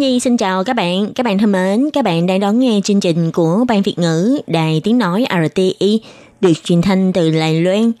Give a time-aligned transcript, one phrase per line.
[0.00, 3.00] Nhi xin chào các bạn, các bạn thân mến, các bạn đang đón nghe chương
[3.00, 6.00] trình của Ban Việt ngữ Đài Tiếng Nói RTI
[6.40, 7.92] được truyền thanh từ Đài Loan.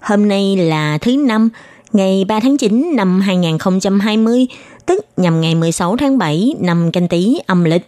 [0.00, 1.48] Hôm nay là thứ năm,
[1.92, 4.46] ngày 3 tháng 9 năm 2020,
[4.86, 7.86] tức nhằm ngày 16 tháng 7 năm canh tí âm lịch.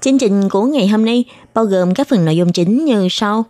[0.00, 3.44] Chương trình của ngày hôm nay bao gồm các phần nội dung chính như sau.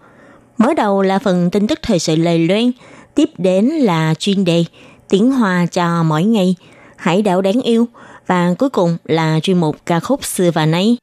[0.59, 2.71] Mở đầu là phần tin tức thời sự Lầy Loan,
[3.15, 4.65] tiếp đến là chuyên đề
[5.09, 6.55] tiếng Hoa cho mỗi ngày,
[6.97, 7.87] hải đảo đáng yêu
[8.27, 10.97] và cuối cùng là chuyên mục ca khúc xưa và nay.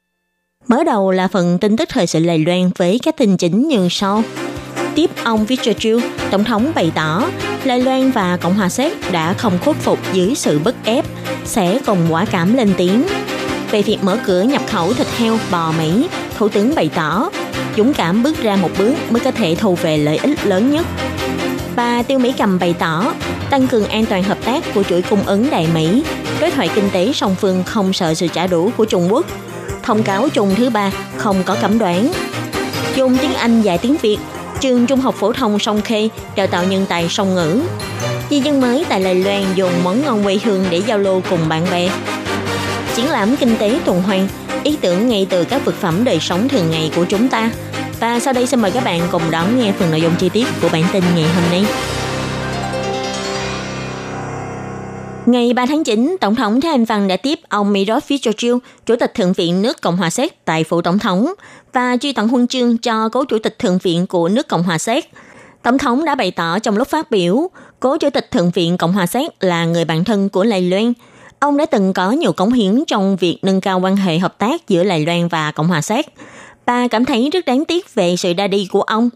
[0.68, 3.88] Mở đầu là phần tin tức thời sự Lầy Loan với các tin chính như
[3.92, 4.24] sau.
[4.96, 6.00] Tiếp ông Victor Chiu,
[6.32, 7.24] Tổng thống bày tỏ
[7.64, 11.06] Lai Loan và Cộng hòa Séc đã không khuất phục dưới sự bức ép,
[11.46, 13.04] sẽ cùng quả cảm lên tiếng.
[13.72, 17.30] Về việc mở cửa nhập khẩu thịt heo, bò Mỹ, Thủ tướng bày tỏ
[17.78, 20.86] dũng cảm bước ra một bước mới có thể thu về lợi ích lớn nhất.
[21.76, 23.14] Bà Tiêu Mỹ Cầm bày tỏ
[23.50, 26.04] tăng cường an toàn hợp tác của chuỗi cung ứng Đại Mỹ,
[26.42, 29.26] đối thoại kinh tế song phương không sợ sự trả đũa của Trung Quốc.
[29.84, 32.12] Thông cáo chung thứ ba không có cấm đoán.
[32.96, 34.18] Dùng tiếng Anh dạy tiếng Việt,
[34.60, 37.62] trường Trung học phổ thông Sông Khê đào tạo nhân tài song ngữ.
[38.30, 41.50] Di dân mới tại Lài Loan dùng món ngon quê hương để giao lưu cùng
[41.50, 41.90] bạn bè.
[42.96, 44.28] Triển lãm kinh tế tuần hoàn,
[44.64, 47.52] ý tưởng ngay từ các vật phẩm đời sống thường ngày của chúng ta.
[48.02, 50.48] Và sau đây xin mời các bạn cùng đón nghe phần nội dung chi tiết
[50.62, 51.66] của bản tin ngày hôm nay.
[55.26, 58.96] Ngày 3 tháng 9, Tổng thống Thái Anh Văn đã tiếp ông Miroslav Fitzgerald, Chủ
[58.96, 61.34] tịch Thượng viện nước Cộng hòa Séc tại phủ Tổng thống
[61.74, 64.78] và truy tặng huân chương cho cố Chủ tịch Thượng viện của nước Cộng hòa
[64.78, 65.10] Séc.
[65.64, 68.94] Tổng thống đã bày tỏ trong lúc phát biểu, cố Chủ tịch Thượng viện Cộng
[68.94, 70.94] hòa Séc là người bạn thân của Lài Loan.
[71.40, 74.68] Ông đã từng có nhiều cống hiến trong việc nâng cao quan hệ hợp tác
[74.68, 76.06] giữa Lài Loan và Cộng hòa Séc.
[76.72, 79.10] Bà cảm thấy rất đáng tiếc về sự ra đi của ông.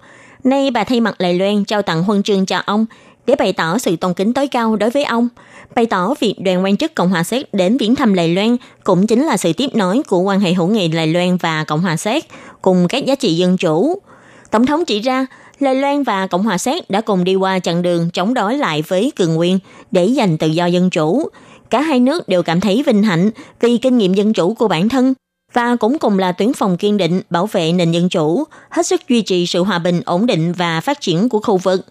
[0.43, 2.85] Nay bà thay mặt Lài Loan trao tặng huân chương cho ông
[3.25, 5.27] để bày tỏ sự tôn kính tối cao đối với ông–
[5.75, 9.07] bày tỏ việc đoàn quan chức Cộng hòa Séc đến viếng thăm Đài Loan cũng
[9.07, 11.97] chính là sự tiếp nối của quan hệ hữu nghị Đài Loan và Cộng hòa
[11.97, 12.25] Séc
[12.61, 14.01] cùng các giá trị dân chủ.
[14.51, 15.25] Tổng thống chỉ ra,
[15.59, 18.83] Lai Loan và Cộng hòa Séc đã cùng đi qua chặng đường chống đối lại
[18.87, 19.59] với cường quyền
[19.91, 21.29] để giành tự do dân chủ.
[21.69, 24.89] Cả hai nước đều cảm thấy vinh hạnh vì kinh nghiệm dân chủ của bản
[24.89, 25.13] thân
[25.55, 29.01] và cũng cùng là tuyến phòng kiên định bảo vệ nền dân chủ, hết sức
[29.09, 31.85] duy trì sự hòa bình, ổn định và phát triển của khu vực.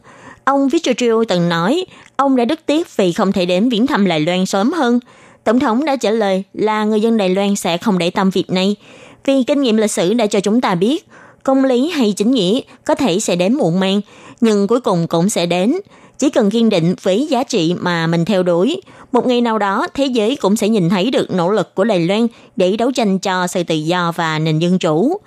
[0.45, 1.85] Ông Vittorio từng nói,
[2.17, 5.01] ông đã đứt tiếc vì không thể đến viếng thăm Đài Loan sớm hơn.
[5.45, 8.51] Tổng thống đã trả lời là người dân Đài Loan sẽ không để tâm việc
[8.51, 8.77] này,
[9.25, 11.07] vì kinh nghiệm lịch sử đã cho chúng ta biết,
[11.43, 14.01] công lý hay chính nghĩa có thể sẽ đến muộn mang
[14.41, 15.75] nhưng cuối cùng cũng sẽ đến.
[16.19, 18.81] Chỉ cần kiên định với giá trị mà mình theo đuổi,
[19.13, 22.07] một ngày nào đó thế giới cũng sẽ nhìn thấy được nỗ lực của Đài
[22.07, 22.27] Loan
[22.57, 25.21] để đấu tranh cho sự tự do và nền dân chủ.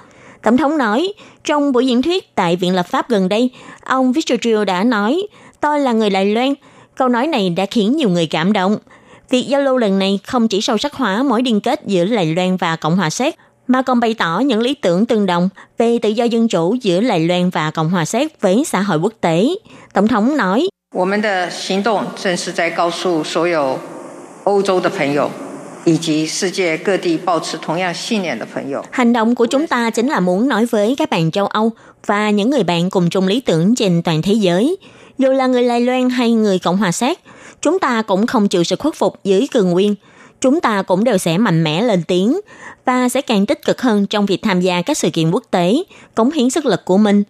[0.44, 3.50] Tổng thống nói, trong buổi diễn thuyết tại Viện Lập pháp gần đây,
[3.86, 5.28] ông Victor Trill đã nói,
[5.62, 6.54] tôi là người Đài Loan.
[6.96, 8.78] Câu nói này đã khiến nhiều người cảm động.
[9.30, 12.36] Việc giao lưu lần này không chỉ sâu sắc hóa mối liên kết giữa Đài
[12.36, 13.36] Loan và Cộng hòa Séc,
[13.68, 17.02] mà còn bày tỏ những lý tưởng tương đồng về tự do dân chủ giữa
[17.02, 19.48] Đài Loan và Cộng hòa Séc với xã hội quốc tế.
[19.94, 23.79] Tổng thống nói, 我们的行动正是在告诉所有
[24.45, 25.31] 欧洲的朋友，
[25.85, 28.85] 以及世界各地保持同样信念的朋友。
[28.91, 31.73] Hành động của chúng ta chính là muốn nói với các bạn châu Âu
[32.07, 34.77] và những người bạn cùng chung lý tưởng trên toàn thế giới.
[35.19, 37.19] Dù là người Đài Loan hay người Cộng hòa Séc,
[37.61, 39.95] chúng ta cũng không chịu sự khuất phục dưới cường nguyên.
[40.41, 42.41] Chúng ta cũng đều sẽ mạnh mẽ lên tiếng
[42.85, 45.75] và sẽ càng tích cực hơn trong việc tham gia các sự kiện quốc tế,
[46.15, 47.23] cống hiến sức lực của mình.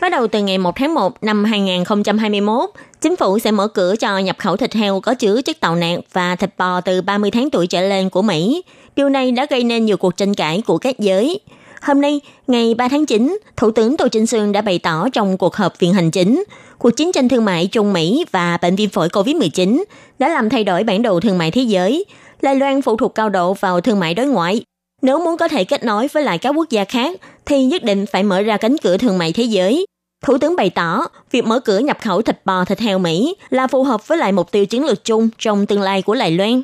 [0.00, 4.18] Bắt đầu từ ngày 1 tháng 1 năm 2021, chính phủ sẽ mở cửa cho
[4.18, 7.50] nhập khẩu thịt heo có chứa chất tạo nạc và thịt bò từ 30 tháng
[7.50, 8.62] tuổi trở lên của Mỹ.
[8.96, 11.40] Điều này đã gây nên nhiều cuộc tranh cãi của các giới.
[11.82, 15.38] Hôm nay, ngày 3 tháng 9, Thủ tướng Tô Trinh Sương đã bày tỏ trong
[15.38, 16.44] cuộc họp viện hành chính,
[16.78, 19.84] cuộc chiến tranh thương mại Trung Mỹ và bệnh viêm phổi COVID-19
[20.18, 22.04] đã làm thay đổi bản đồ thương mại thế giới.
[22.40, 24.62] Lai Loan phụ thuộc cao độ vào thương mại đối ngoại.
[25.02, 28.06] Nếu muốn có thể kết nối với lại các quốc gia khác, thì nhất định
[28.06, 29.86] phải mở ra cánh cửa thương mại thế giới.
[30.24, 33.66] Thủ tướng bày tỏ, việc mở cửa nhập khẩu thịt bò thịt heo Mỹ là
[33.66, 36.62] phù hợp với lại mục tiêu chiến lược chung trong tương lai của Đài Loan.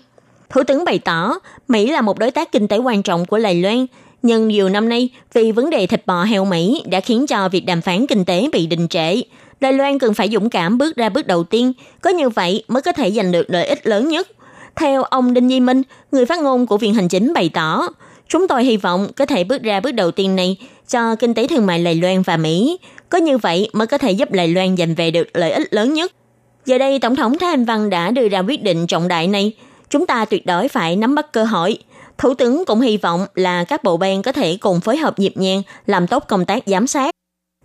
[0.50, 1.38] Thủ tướng bày tỏ,
[1.68, 3.86] Mỹ là một đối tác kinh tế quan trọng của Đài Loan,
[4.22, 7.66] nhưng nhiều năm nay vì vấn đề thịt bò heo Mỹ đã khiến cho việc
[7.66, 9.14] đàm phán kinh tế bị đình trệ.
[9.60, 12.82] Đài Loan cần phải dũng cảm bước ra bước đầu tiên, có như vậy mới
[12.82, 14.28] có thể giành được lợi ích lớn nhất.
[14.76, 15.82] Theo ông Đinh Di Minh,
[16.12, 17.88] người phát ngôn của Viện Hành Chính bày tỏ,
[18.28, 20.56] chúng tôi hy vọng có thể bước ra bước đầu tiên này
[20.88, 22.78] cho kinh tế thương mại Đài Loan và Mỹ.
[23.10, 25.94] Có như vậy mới có thể giúp Đài Loan giành về được lợi ích lớn
[25.94, 26.12] nhất.
[26.66, 29.52] Giờ đây, Tổng thống Thái Anh Văn đã đưa ra quyết định trọng đại này.
[29.90, 31.78] Chúng ta tuyệt đối phải nắm bắt cơ hội.
[32.18, 35.32] Thủ tướng cũng hy vọng là các bộ ban có thể cùng phối hợp nhịp
[35.36, 37.10] nhàng làm tốt công tác giám sát.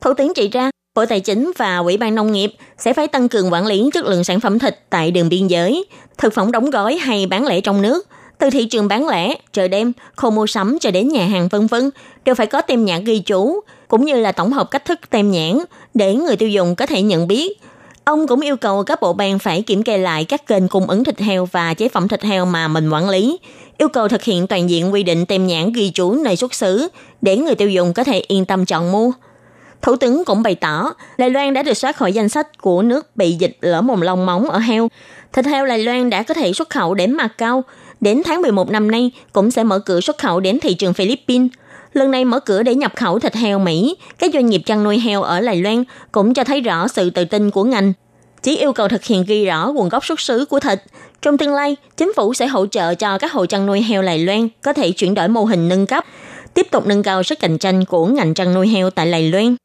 [0.02, 3.30] Thủ tướng chỉ ra, Bộ Tài chính và Ủy ban Nông nghiệp sẽ phải tăng
[3.30, 5.86] cường quản lý chất lượng sản phẩm thịt tại đường biên giới,
[6.18, 8.08] thực phẩm đóng gói hay bán lẻ trong nước,
[8.42, 11.68] từ thị trường bán lẻ, chợ đêm, khu mua sắm cho đến nhà hàng vân
[11.68, 11.90] vân
[12.26, 15.32] đều phải có tem nhãn ghi chú, cũng như là tổng hợp cách thức tem
[15.32, 15.60] nhãn
[15.94, 17.60] để người tiêu dùng có thể nhận biết.
[18.04, 21.04] Ông cũng yêu cầu các bộ ban phải kiểm kê lại các kênh cung ứng
[21.04, 23.40] thịt heo và chế phẩm thịt heo mà mình quản lý,
[23.78, 26.88] yêu cầu thực hiện toàn diện quy định tem nhãn ghi chú nơi xuất xứ
[27.22, 29.12] để người tiêu dùng có thể yên tâm chọn mua.
[29.82, 33.16] Thủ tướng cũng bày tỏ, Đài Loan đã được xóa khỏi danh sách của nước
[33.16, 34.88] bị dịch lở mồm long móng ở heo.
[35.34, 37.64] Thịt heo Đài Loan đã có thể xuất khẩu đến Macau,
[38.01, 41.51] đến tháng 11 năm nay cũng sẽ mở cửa xuất khẩu đến thị trường Philippines.
[41.94, 45.00] Lần này mở cửa để nhập khẩu thịt heo Mỹ, các doanh nghiệp chăn nuôi
[45.00, 47.94] heo ở Lài Loan cũng cho thấy rõ sự tự tin của ngành.
[48.44, 50.80] Chỉ yêu cầu thực hiện ghi rõ nguồn gốc xuất xứ của thịt.
[51.21, 54.19] Trong tương lai, chính phủ sẽ hỗ trợ cho các hộ chăn nuôi heo Lài
[54.19, 56.06] Loan có thể chuyển đổi mô hình nâng cấp,
[56.54, 59.56] tiếp tục nâng cao sức cạnh tranh của ngành chăn nuôi heo tại Lài Loan.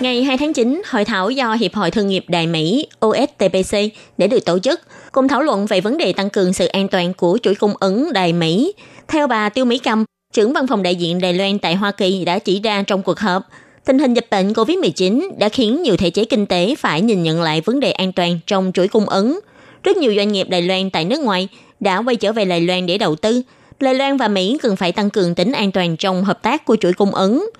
[0.00, 3.78] Ngày 2 tháng 9, hội thảo do Hiệp hội Thương nghiệp Đài Mỹ OSTPC
[4.18, 4.80] để được tổ chức,
[5.12, 8.12] cùng thảo luận về vấn đề tăng cường sự an toàn của chuỗi cung ứng
[8.12, 8.72] Đài Mỹ.
[9.08, 12.24] Theo bà Tiêu Mỹ Cầm, trưởng văn phòng đại diện Đài Loan tại Hoa Kỳ
[12.24, 13.42] đã chỉ ra trong cuộc họp,
[13.84, 17.42] tình hình dịch bệnh COVID-19 đã khiến nhiều thể chế kinh tế phải nhìn nhận
[17.42, 19.40] lại vấn đề an toàn trong chuỗi cung ứng.
[19.82, 21.48] Rất nhiều doanh nghiệp Đài Loan tại nước ngoài
[21.80, 23.42] đã quay trở về Đài Loan để đầu tư.
[23.80, 26.76] Đài Loan và Mỹ cần phải tăng cường tính an toàn trong hợp tác của
[26.76, 27.50] chuỗi cung ứng–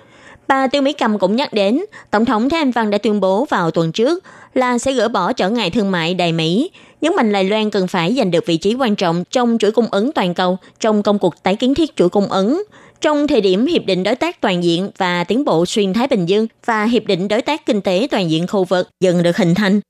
[0.48, 1.80] Bà Tiêu Mỹ Cầm cũng nhắc đến,
[2.10, 4.24] Tổng thống Thái Anh Văn đã tuyên bố vào tuần trước
[4.54, 6.70] là sẽ gỡ bỏ trở ngại thương mại Đài Mỹ,
[7.00, 9.86] nhấn mạnh Đài Loan cần phải giành được vị trí quan trọng trong chuỗi cung
[9.90, 12.62] ứng toàn cầu trong công cuộc tái kiến thiết chuỗi cung ứng.
[13.00, 16.26] Trong thời điểm Hiệp định Đối tác Toàn diện và Tiến bộ Xuyên Thái Bình
[16.26, 19.54] Dương và Hiệp định Đối tác Kinh tế Toàn diện khu vực dần được hình
[19.54, 19.80] thành,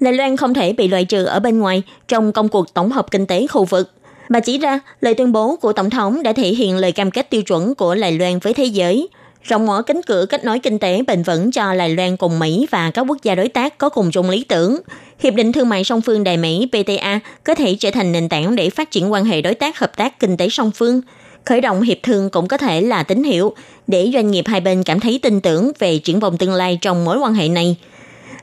[0.00, 3.10] Đài Loan không thể bị loại trừ ở bên ngoài trong công cuộc tổng hợp
[3.10, 3.90] kinh tế khu vực.
[4.28, 7.30] Bà chỉ ra, lời tuyên bố của Tổng thống đã thể hiện lời cam kết
[7.30, 9.08] tiêu chuẩn của Đài Loan với thế giới–
[9.42, 12.66] rộng mở cánh cửa kết nối kinh tế bền vững cho Đài Loan cùng Mỹ
[12.70, 14.80] và các quốc gia đối tác có cùng chung lý tưởng.
[15.18, 18.56] Hiệp định Thương mại song phương Đài Mỹ PTA có thể trở thành nền tảng
[18.56, 21.00] để phát triển quan hệ đối tác hợp tác kinh tế song phương.
[21.44, 23.54] Khởi động hiệp thương cũng có thể là tín hiệu
[23.86, 27.04] để doanh nghiệp hai bên cảm thấy tin tưởng về triển vọng tương lai trong
[27.04, 27.76] mối quan hệ này.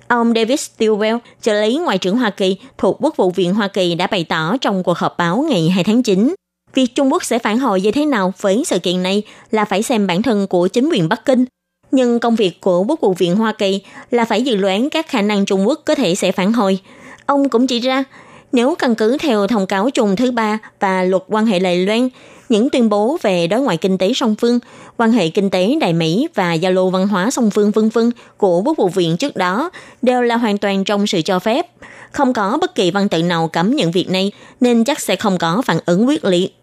[0.08, 3.96] Ông David Stilwell, trợ lý Ngoại trưởng Hoa Kỳ thuộc Quốc vụ viện Hoa Kỳ
[3.96, 6.36] đã bày tỏ trong cuộc họp báo ngày 2 tháng 9.
[6.74, 9.84] Việc Trung Quốc sẽ phản hồi như thế nào với sự kiện này là phải
[9.84, 11.46] xem bản thân của chính quyền Bắc Kinh.
[11.92, 13.82] Nhưng công việc của Quốc vụ viện Hoa Kỳ
[14.12, 16.80] là phải dự đoán các khả năng Trung Quốc có thể sẽ phản hồi.
[17.26, 18.04] Ông cũng chỉ ra,
[18.52, 22.10] nếu căn cứ theo thông cáo chung thứ ba và luật quan hệ Đài Loan,
[22.50, 24.60] những tuyên bố về đối ngoại kinh tế song phương,
[24.98, 28.12] quan hệ kinh tế Đại Mỹ và giao lưu văn hóa song phương vân vân
[28.38, 29.70] của Quốc vụ viện trước đó
[30.02, 31.66] đều là hoàn toàn trong sự cho phép.
[32.12, 35.38] Không có bất kỳ văn tự nào cấm những việc này, nên chắc sẽ không
[35.38, 36.59] có phản ứng quyết liệt.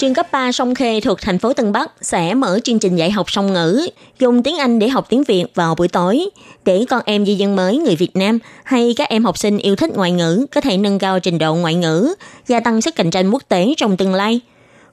[0.00, 3.10] Trường cấp 3 Sông Khê thuộc thành phố Tân Bắc sẽ mở chương trình dạy
[3.10, 3.86] học song ngữ,
[4.18, 6.30] dùng tiếng Anh để học tiếng Việt vào buổi tối,
[6.64, 9.76] để con em di dân mới người Việt Nam hay các em học sinh yêu
[9.76, 12.14] thích ngoại ngữ có thể nâng cao trình độ ngoại ngữ,
[12.46, 14.40] gia tăng sức cạnh tranh quốc tế trong tương lai.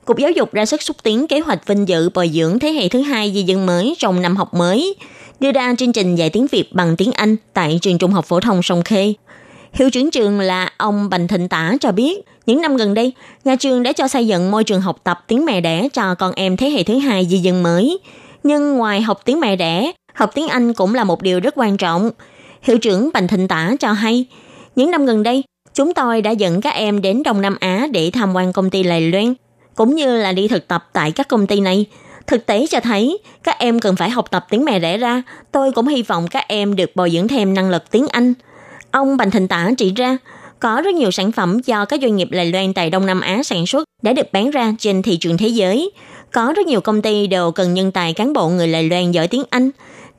[0.06, 2.90] Cục Giáo dục ra sức xúc tiến kế hoạch vinh dự bồi dưỡng thế hệ
[2.90, 4.96] thứ hai di dân mới trong năm học mới,
[5.40, 8.40] đưa ra chương trình dạy tiếng Việt bằng tiếng Anh tại trường trung học phổ
[8.40, 9.14] thông Sông Khê.
[9.74, 13.14] Hiệu trưởng trường là ông Bành Thịnh Tả cho biết, những năm gần đây,
[13.44, 16.34] nhà trường đã cho xây dựng môi trường học tập tiếng mẹ đẻ cho con
[16.36, 18.00] em thế hệ thứ hai di dân mới.
[18.44, 21.78] Nhưng ngoài học tiếng mẹ đẻ, học tiếng Anh cũng là một điều rất quan
[21.78, 22.12] trọng.
[22.62, 24.26] Hiệu trưởng Bành Thịnh Tả cho hay,
[24.76, 28.12] những năm gần đây, chúng tôi đã dẫn các em đến Đông Nam Á để
[28.14, 29.34] tham quan công ty Lầy Loan,
[29.76, 31.86] cũng như là đi thực tập tại các công ty này.
[32.28, 35.22] Thực tế cho thấy, các em cần phải học tập tiếng mẹ đẻ ra.
[35.52, 38.34] Tôi cũng hy vọng các em được bồi dưỡng thêm năng lực tiếng Anh.
[38.92, 40.18] Ông Bành Thịnh Tả chỉ ra,
[40.60, 43.44] có rất nhiều sản phẩm do các doanh nghiệp Đài Loan tại Đông Nam Á
[43.44, 45.92] sản xuất đã được bán ra trên thị trường thế giới.
[46.32, 49.28] Có rất nhiều công ty đều cần nhân tài cán bộ người Đài Loan giỏi
[49.28, 49.70] tiếng Anh,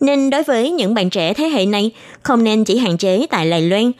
[0.00, 1.90] nên đối với những bạn trẻ thế hệ này
[2.23, 3.92] không nên chỉ hạn chế tại Đài Loan.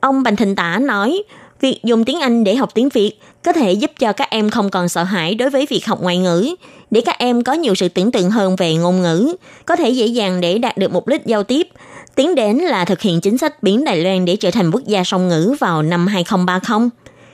[0.00, 1.22] Ông Bành Thịnh Tả nói,
[1.60, 3.12] việc dùng tiếng Anh để học tiếng Việt
[3.44, 6.18] có thể giúp cho các em không còn sợ hãi đối với việc học ngoại
[6.18, 6.54] ngữ,
[6.90, 9.34] để các em có nhiều sự tưởng tượng hơn về ngôn ngữ,
[9.66, 11.68] có thể dễ dàng để đạt được mục đích giao tiếp,
[12.14, 15.04] tiến đến là thực hiện chính sách biến Đài Loan để trở thành quốc gia
[15.04, 16.88] song ngữ vào năm 2030.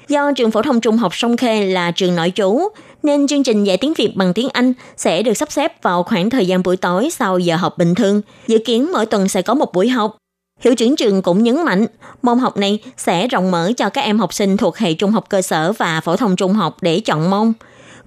[0.08, 2.58] Do trường phổ thông trung học Sông Khê là trường nội trú,
[3.02, 6.30] nên chương trình dạy tiếng Việt bằng tiếng Anh sẽ được sắp xếp vào khoảng
[6.30, 8.22] thời gian buổi tối sau giờ học bình thường.
[8.46, 10.16] Dự kiến mỗi tuần sẽ có một buổi học.
[10.60, 11.86] Hiệu trưởng trường cũng nhấn mạnh,
[12.22, 15.24] môn học này sẽ rộng mở cho các em học sinh thuộc hệ trung học
[15.28, 17.52] cơ sở và phổ thông trung học để chọn môn.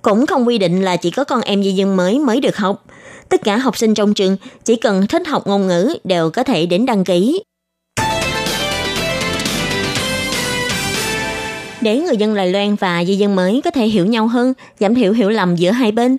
[0.02, 2.86] Cũng không quy định là chỉ có con em di dân mới mới được học.
[3.30, 6.66] Tất cả học sinh trong trường chỉ cần thích học ngôn ngữ đều có thể
[6.66, 7.44] đến đăng ký.
[11.82, 14.96] Để người dân Đài Loan và di dân mới có thể hiểu nhau hơn, giảm
[14.96, 16.18] thiểu hiểu lầm giữa hai bên.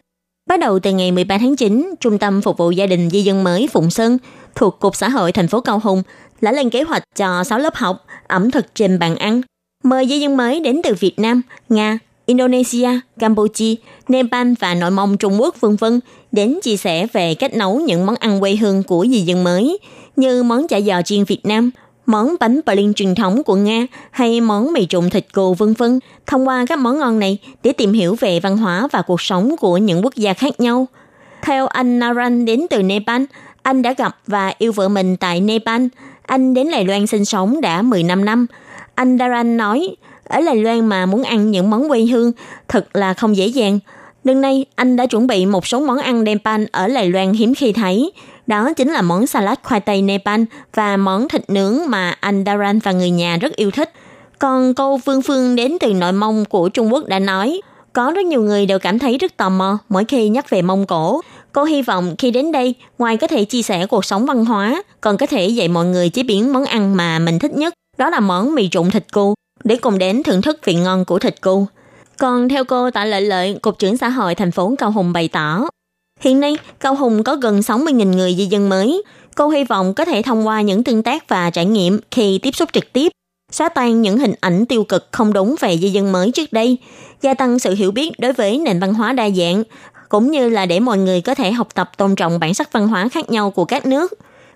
[0.49, 3.45] Bắt đầu từ ngày 13 tháng 9, Trung tâm Phục vụ Gia đình Di dân
[3.45, 4.19] mới Phụng Sơn
[4.55, 6.03] thuộc Cục Xã hội thành phố Cao Hùng
[6.41, 9.41] đã lên kế hoạch cho 6 lớp học ẩm thực trên bàn ăn.
[9.85, 12.89] Mời di dân mới đến từ Việt Nam, Nga, Indonesia,
[13.19, 13.75] Campuchia,
[14.09, 16.01] Nepal và nội mông Trung Quốc vân vân
[16.33, 19.79] đến chia sẻ về cách nấu những món ăn quê hương của dì dân mới
[20.17, 21.71] như món chả giò chiên Việt Nam,
[22.07, 26.01] món bánh Berlin truyền thống của Nga hay món mì trộn thịt cừu vân vân.
[26.27, 29.57] Thông qua các món ngon này để tìm hiểu về văn hóa và cuộc sống
[29.57, 30.87] của những quốc gia khác nhau.
[31.43, 33.23] Theo anh Naran đến từ Nepal,
[33.63, 35.87] anh đã gặp và yêu vợ mình tại Nepal.
[36.23, 38.47] Anh đến Đài Loan sinh sống đã 15 năm.
[38.95, 42.33] Anh Daran nói, ở Đài Loan mà muốn ăn những món quê hương
[42.69, 43.79] thật là không dễ dàng.
[44.25, 47.55] Đêm nay, anh đã chuẩn bị một số món ăn Nepal ở Đài Loan hiếm
[47.55, 48.13] khi thấy.
[48.47, 50.43] Đó chính là món salad khoai tây Nepal
[50.75, 53.93] và món thịt nướng mà anh Daran và người nhà rất yêu thích.
[54.39, 57.61] Còn cô Phương Phương đến từ nội Mông của Trung Quốc đã nói,
[57.93, 60.87] có rất nhiều người đều cảm thấy rất tò mò mỗi khi nhắc về Mông
[60.87, 61.21] Cổ.
[61.53, 64.83] Cô hy vọng khi đến đây, ngoài có thể chia sẻ cuộc sống văn hóa,
[65.01, 67.75] còn có thể dạy mọi người chế biến món ăn mà mình thích nhất.
[67.99, 69.35] Đó là món mì trụng thịt cu,
[69.65, 71.67] để cùng đến thưởng thức vị ngon của thịt cu.
[72.19, 75.29] Còn theo cô Tạ Lợi Lợi, Cục trưởng xã hội thành phố Cao Hùng bày
[75.29, 75.69] tỏ,
[76.21, 79.03] hiện nay Cao Hùng có gần 60.000 người di dân mới.
[79.37, 82.55] Cô hy vọng có thể thông qua những tương tác và trải nghiệm khi tiếp
[82.55, 83.13] xúc trực tiếp,
[83.53, 86.79] xóa tan những hình ảnh tiêu cực không đúng về di dân mới trước đây,
[87.23, 89.63] gia tăng sự hiểu biết đối với nền văn hóa đa dạng,
[90.09, 92.89] cũng như là để mọi người có thể học tập tôn trọng bản sắc văn
[92.89, 94.13] hóa khác nhau của các nước.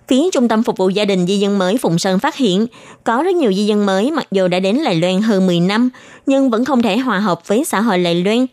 [0.07, 2.67] Phía Trung tâm Phục vụ Gia đình Di dân mới Phụng Sơn phát hiện,
[3.03, 5.89] có rất nhiều di dân mới mặc dù đã đến Đài Loan hơn 10 năm,
[6.25, 8.45] nhưng vẫn không thể hòa hợp với xã hội Đài Loan.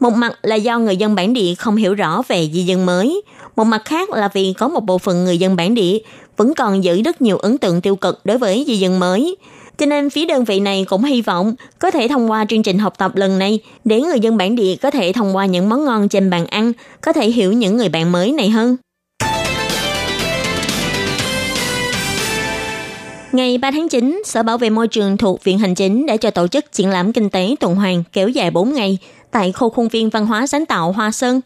[0.00, 3.22] Một mặt là do người dân bản địa không hiểu rõ về di dân mới,
[3.56, 5.98] một mặt khác là vì có một bộ phận người dân bản địa
[6.36, 9.36] vẫn còn giữ rất nhiều ấn tượng tiêu cực đối với di dân mới.
[9.78, 12.78] Cho nên phía đơn vị này cũng hy vọng có thể thông qua chương trình
[12.78, 15.84] học tập lần này để người dân bản địa có thể thông qua những món
[15.84, 18.76] ngon trên bàn ăn, có thể hiểu những người bạn mới này hơn.
[23.32, 26.30] Ngày 3 tháng 9, Sở Bảo vệ Môi trường thuộc Viện Hành Chính đã cho
[26.30, 28.98] tổ chức triển lãm kinh tế tuần hoàn kéo dài 4 ngày
[29.30, 31.40] tại khu khuôn viên văn hóa sáng tạo Hoa Sơn.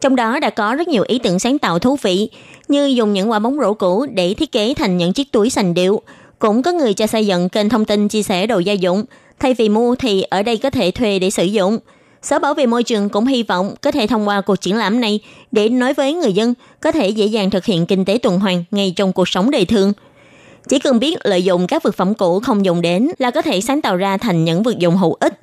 [0.00, 2.30] Trong đó đã có rất nhiều ý tưởng sáng tạo thú vị,
[2.68, 5.74] như dùng những quả bóng rổ cũ để thiết kế thành những chiếc túi sành
[5.74, 6.02] điệu.
[6.38, 9.04] Cũng có người cho xây dựng kênh thông tin chia sẻ đồ gia dụng,
[9.40, 11.78] thay vì mua thì ở đây có thể thuê để sử dụng.
[12.22, 15.00] Sở Bảo vệ Môi trường cũng hy vọng có thể thông qua cuộc triển lãm
[15.00, 15.20] này
[15.52, 18.64] để nói với người dân có thể dễ dàng thực hiện kinh tế tuần hoàn
[18.70, 19.92] ngay trong cuộc sống đời thường–
[20.68, 23.60] chỉ cần biết lợi dụng các vật phẩm cũ không dùng đến là có thể
[23.60, 25.40] sáng tạo ra thành những vật dụng hữu ích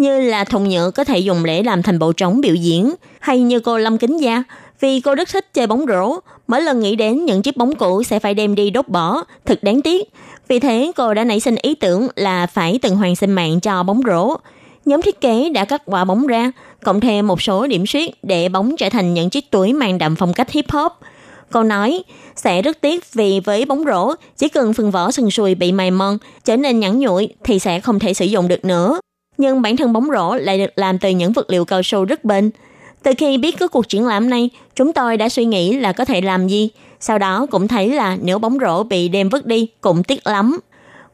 [0.00, 3.40] như là thùng nhựa có thể dùng để làm thành bộ trống biểu diễn, hay
[3.40, 4.42] như cô Lâm Kính Gia,
[4.80, 8.02] vì cô rất thích chơi bóng rổ, mỗi lần nghĩ đến những chiếc bóng cũ
[8.02, 10.12] sẽ phải đem đi đốt bỏ, thật đáng tiếc.
[10.48, 13.82] Vì thế cô đã nảy sinh ý tưởng là phải từng hoàn sinh mạng cho
[13.82, 14.36] bóng rổ.
[14.84, 16.52] Nhóm thiết kế đã cắt quả bóng ra,
[16.84, 20.16] cộng thêm một số điểm suyết để bóng trở thành những chiếc túi mang đậm
[20.16, 20.92] phong cách hip hop.
[21.52, 22.02] Cô nói,
[22.36, 25.90] sẽ rất tiếc vì với bóng rổ, chỉ cần phần vỏ sần sùi bị mài
[25.90, 29.00] mòn, trở nên nhẵn nhụi thì sẽ không thể sử dụng được nữa.
[29.38, 32.24] Nhưng bản thân bóng rổ lại được làm từ những vật liệu cao su rất
[32.24, 32.50] bền.
[33.02, 36.04] Từ khi biết có cuộc triển lãm này, chúng tôi đã suy nghĩ là có
[36.04, 36.68] thể làm gì.
[37.00, 40.58] Sau đó cũng thấy là nếu bóng rổ bị đem vứt đi cũng tiếc lắm.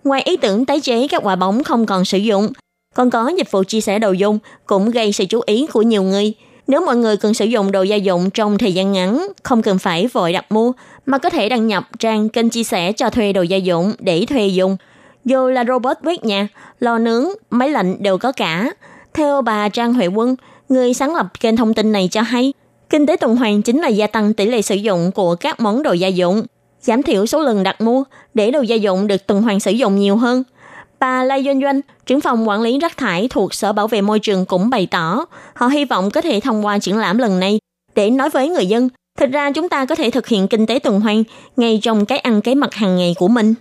[0.04, 2.52] Ngoài ý tưởng tái chế các quả bóng không còn sử dụng,
[2.94, 6.02] còn có dịch vụ chia sẻ đồ dùng cũng gây sự chú ý của nhiều
[6.02, 6.34] người–
[6.66, 9.78] nếu mọi người cần sử dụng đồ gia dụng trong thời gian ngắn, không cần
[9.78, 10.72] phải vội đặt mua,
[11.06, 14.24] mà có thể đăng nhập trang kênh chia sẻ cho thuê đồ gia dụng để
[14.28, 14.76] thuê dùng.
[15.24, 16.48] Dù là robot quét nhà,
[16.80, 18.70] lò nướng, máy lạnh đều có cả.
[19.14, 20.36] Theo bà Trang Huệ Quân,
[20.68, 22.52] người sáng lập kênh thông tin này cho hay,
[22.90, 25.82] kinh tế tuần hoàn chính là gia tăng tỷ lệ sử dụng của các món
[25.82, 26.42] đồ gia dụng,
[26.80, 28.04] giảm thiểu số lần đặt mua
[28.34, 30.42] để đồ gia dụng được tuần hoàn sử dụng nhiều hơn–
[31.00, 34.18] Bà Lai Doanh Doanh, trưởng phòng quản lý rác thải thuộc Sở Bảo vệ Môi
[34.18, 35.24] trường cũng bày tỏ,
[35.54, 37.58] họ hy vọng có thể thông qua triển lãm lần này
[37.94, 38.88] để nói với người dân,
[39.18, 41.24] thực ra chúng ta có thể thực hiện kinh tế tuần hoàn
[41.56, 43.54] ngay trong cái ăn cái mặt hàng ngày của mình.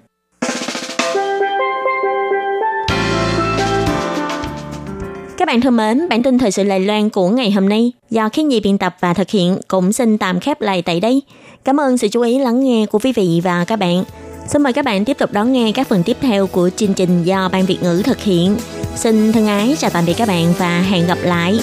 [5.37, 8.29] Các bạn thân mến, bản tin thời sự Lài Loan của ngày hôm nay do
[8.29, 11.21] Khiến Nhi biên tập và thực hiện cũng xin tạm khép lại tại đây.
[11.63, 14.03] Cảm ơn sự chú ý lắng nghe của quý vị và các bạn.
[14.47, 17.23] Xin mời các bạn tiếp tục đón nghe các phần tiếp theo của chương trình
[17.23, 18.57] do Ban Việt ngữ thực hiện.
[18.95, 21.59] Xin thân ái chào tạm biệt các bạn và hẹn gặp lại.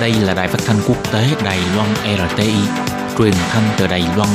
[0.00, 1.88] Đây là đài phát thanh quốc tế Đài Loan
[2.30, 2.54] RTI,
[3.18, 4.28] truyền thanh từ Đài Loan.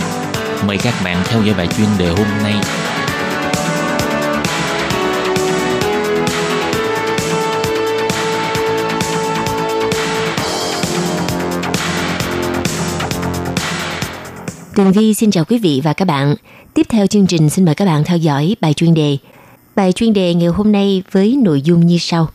[0.68, 2.54] Mời các bạn theo dõi bài chuyên đề hôm nay
[14.80, 16.36] Tường Vi xin chào quý vị và các bạn.
[16.74, 19.18] Tiếp theo chương trình xin mời các bạn theo dõi bài chuyên đề.
[19.76, 22.30] Bài chuyên đề ngày hôm nay với nội dung như sau.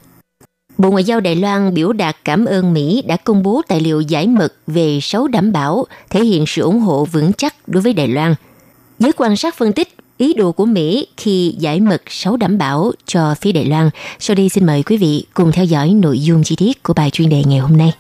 [0.79, 4.01] Bộ Ngoại giao Đài Loan biểu đạt cảm ơn Mỹ đã công bố tài liệu
[4.01, 7.93] giải mật về 6 đảm bảo thể hiện sự ủng hộ vững chắc đối với
[7.93, 8.35] Đài Loan.
[8.99, 12.93] Giới quan sát phân tích ý đồ của Mỹ khi giải mật 6 đảm bảo
[13.07, 13.91] cho phía Đài Loan.
[14.19, 17.11] Sau đây xin mời quý vị cùng theo dõi nội dung chi tiết của bài
[17.11, 17.93] chuyên đề ngày hôm nay.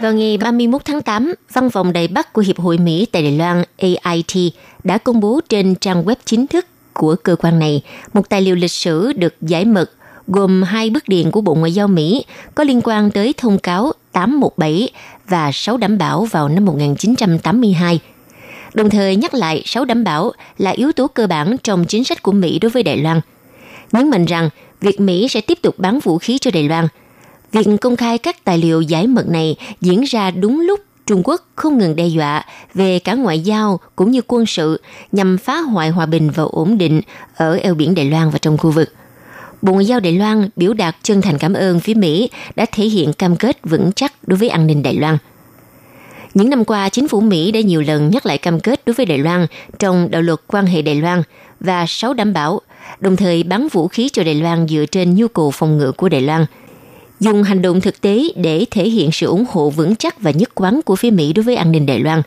[0.00, 3.32] Vào ngày 31 tháng 8, văn phòng Đài Bắc của Hiệp hội Mỹ tại Đài
[3.32, 4.54] Loan AIT
[4.84, 8.54] đã công bố trên trang web chính thức của cơ quan này một tài liệu
[8.54, 9.90] lịch sử được giải mật
[10.26, 13.92] gồm hai bức điện của Bộ Ngoại giao Mỹ có liên quan tới thông cáo
[14.12, 14.88] 817
[15.28, 18.00] và 6 đảm bảo vào năm 1982.
[18.74, 22.22] Đồng thời nhắc lại 6 đảm bảo là yếu tố cơ bản trong chính sách
[22.22, 23.20] của Mỹ đối với Đài Loan.
[23.92, 24.48] Nhấn mạnh rằng
[24.80, 26.88] việc Mỹ sẽ tiếp tục bán vũ khí cho Đài Loan–
[27.52, 31.42] Việc công khai các tài liệu giải mật này diễn ra đúng lúc Trung Quốc
[31.56, 34.80] không ngừng đe dọa về cả ngoại giao cũng như quân sự
[35.12, 37.00] nhằm phá hoại hòa bình và ổn định
[37.36, 38.92] ở eo biển Đài Loan và trong khu vực.
[39.62, 42.84] Bộ Ngoại giao Đài Loan biểu đạt chân thành cảm ơn phía Mỹ đã thể
[42.84, 45.18] hiện cam kết vững chắc đối với an ninh Đài Loan.
[46.34, 49.06] Những năm qua, chính phủ Mỹ đã nhiều lần nhắc lại cam kết đối với
[49.06, 49.46] Đài Loan
[49.78, 51.22] trong đạo luật quan hệ Đài Loan
[51.60, 52.60] và sáu đảm bảo,
[53.00, 56.08] đồng thời bán vũ khí cho Đài Loan dựa trên nhu cầu phòng ngự của
[56.08, 56.46] Đài Loan–
[57.20, 60.50] dùng hành động thực tế để thể hiện sự ủng hộ vững chắc và nhất
[60.54, 62.22] quán của phía Mỹ đối với an ninh Đài Loan.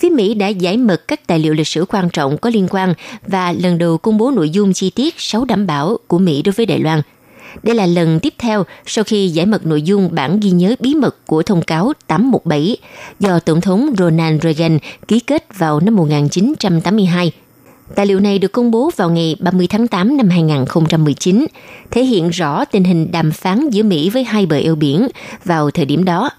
[0.00, 2.94] Phía Mỹ đã giải mật các tài liệu lịch sử quan trọng có liên quan
[3.26, 6.52] và lần đầu công bố nội dung chi tiết 6 đảm bảo của Mỹ đối
[6.52, 7.02] với Đài Loan.
[7.62, 10.94] Đây là lần tiếp theo sau khi giải mật nội dung bản ghi nhớ bí
[10.94, 12.76] mật của thông cáo 817
[13.20, 17.32] do Tổng thống Ronald Reagan ký kết vào năm 1982
[17.94, 21.46] Tài liệu này được công bố vào ngày 30 tháng 8 năm 2019,
[21.90, 25.08] thể hiện rõ tình hình đàm phán giữa Mỹ với hai bờ eo biển
[25.44, 26.30] vào thời điểm đó.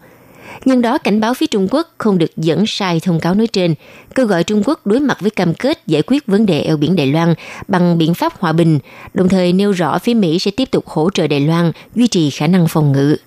[0.65, 3.75] Nhân đó cảnh báo phía Trung Quốc không được dẫn sai thông cáo nói trên,
[4.15, 6.95] kêu gọi Trung Quốc đối mặt với cam kết giải quyết vấn đề eo biển
[6.95, 7.33] Đài Loan
[7.67, 8.79] bằng biện pháp hòa bình,
[9.13, 12.29] đồng thời nêu rõ phía Mỹ sẽ tiếp tục hỗ trợ Đài Loan duy trì
[12.29, 13.17] khả năng phòng ngự.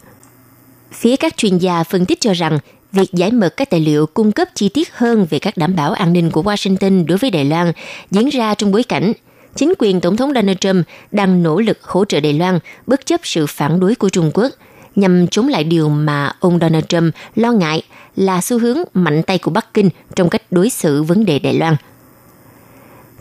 [0.93, 2.59] Phía các chuyên gia phân tích cho rằng
[2.93, 5.93] việc giải mật các tài liệu cung cấp chi tiết hơn về các đảm bảo
[5.93, 7.73] an ninh của Washington đối với Đài Loan
[8.11, 9.13] diễn ra trong bối cảnh
[9.57, 13.21] chính quyền Tổng thống Donald Trump đang nỗ lực hỗ trợ Đài Loan bất chấp
[13.25, 14.53] sự phản đối của Trung Quốc
[14.97, 17.83] nhằm chống lại điều mà ông Donald Trump lo ngại
[18.17, 21.55] là xu hướng mạnh tay của Bắc Kinh trong cách đối xử vấn đề Đài
[21.55, 21.77] Loan.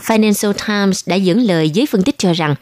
[0.06, 2.56] Financial Times đã dẫn lời giới phân tích cho rằng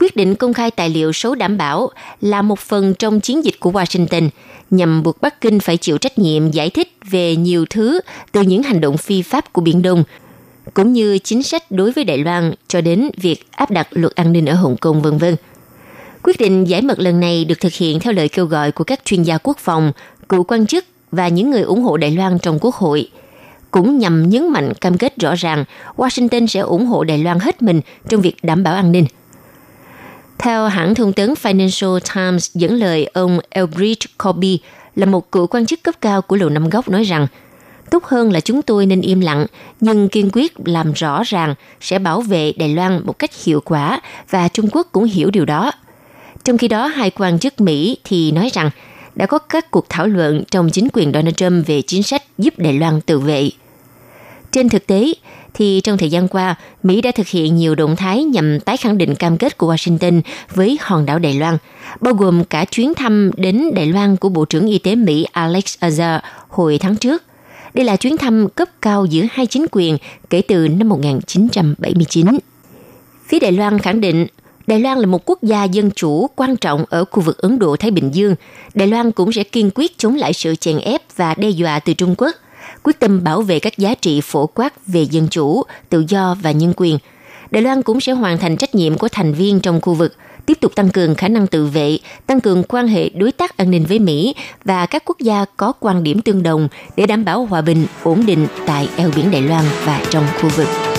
[0.00, 3.60] quyết định công khai tài liệu số đảm bảo là một phần trong chiến dịch
[3.60, 4.28] của Washington
[4.70, 8.00] nhằm buộc Bắc Kinh phải chịu trách nhiệm giải thích về nhiều thứ
[8.32, 10.04] từ những hành động phi pháp của Biển Đông,
[10.74, 14.32] cũng như chính sách đối với Đài Loan cho đến việc áp đặt luật an
[14.32, 15.36] ninh ở Hồng Kông vân vân.
[16.22, 19.00] Quyết định giải mật lần này được thực hiện theo lời kêu gọi của các
[19.04, 19.92] chuyên gia quốc phòng,
[20.28, 23.10] cựu quan chức và những người ủng hộ Đài Loan trong quốc hội,
[23.70, 25.64] cũng nhằm nhấn mạnh cam kết rõ ràng
[25.96, 29.06] Washington sẽ ủng hộ Đài Loan hết mình trong việc đảm bảo an ninh–
[30.42, 34.60] theo hãng thông tấn Financial Times dẫn lời ông Elbridge Corby
[34.96, 37.26] là một cựu quan chức cấp cao của Lầu Năm Góc nói rằng
[37.90, 39.46] tốt hơn là chúng tôi nên im lặng
[39.80, 44.00] nhưng kiên quyết làm rõ ràng sẽ bảo vệ Đài Loan một cách hiệu quả
[44.30, 45.72] và Trung Quốc cũng hiểu điều đó.
[46.44, 48.70] Trong khi đó, hai quan chức Mỹ thì nói rằng
[49.14, 52.54] đã có các cuộc thảo luận trong chính quyền Donald Trump về chính sách giúp
[52.58, 53.50] Đài Loan tự vệ.
[54.52, 55.12] Trên thực tế,
[55.54, 58.98] thì trong thời gian qua, Mỹ đã thực hiện nhiều động thái nhằm tái khẳng
[58.98, 60.20] định cam kết của Washington
[60.54, 61.56] với hòn đảo Đài Loan,
[62.00, 65.76] bao gồm cả chuyến thăm đến Đài Loan của Bộ trưởng Y tế Mỹ Alex
[65.80, 67.22] Azar hồi tháng trước.
[67.74, 69.98] Đây là chuyến thăm cấp cao giữa hai chính quyền
[70.30, 72.26] kể từ năm 1979.
[73.26, 74.26] Phía Đài Loan khẳng định
[74.66, 77.90] Đài Loan là một quốc gia dân chủ quan trọng ở khu vực Ấn Độ-Thái
[77.90, 78.34] Bình Dương.
[78.74, 81.94] Đài Loan cũng sẽ kiên quyết chống lại sự chèn ép và đe dọa từ
[81.94, 82.36] Trung Quốc–
[82.82, 86.50] quyết tâm bảo vệ các giá trị phổ quát về dân chủ, tự do và
[86.50, 86.98] nhân quyền.
[87.50, 90.60] Đài Loan cũng sẽ hoàn thành trách nhiệm của thành viên trong khu vực, tiếp
[90.60, 93.84] tục tăng cường khả năng tự vệ, tăng cường quan hệ đối tác an ninh
[93.84, 97.60] với Mỹ và các quốc gia có quan điểm tương đồng để đảm bảo hòa
[97.60, 100.89] bình, ổn định tại eo biển Đài Loan và trong khu vực.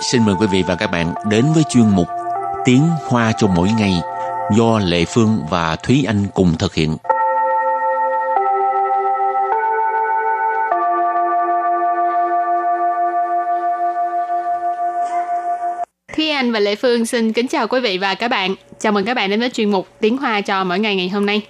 [0.00, 2.08] Xin mời quý vị và các bạn đến với chuyên mục
[2.64, 4.00] Tiếng Hoa cho mỗi ngày
[4.56, 6.96] do Lệ Phương và Thúy Anh cùng thực hiện.
[16.16, 18.54] Thúy Anh và Lệ Phương xin kính chào quý vị và các bạn.
[18.80, 21.26] Chào mừng các bạn đến với chuyên mục Tiếng Hoa cho mỗi ngày ngày hôm
[21.26, 21.42] nay.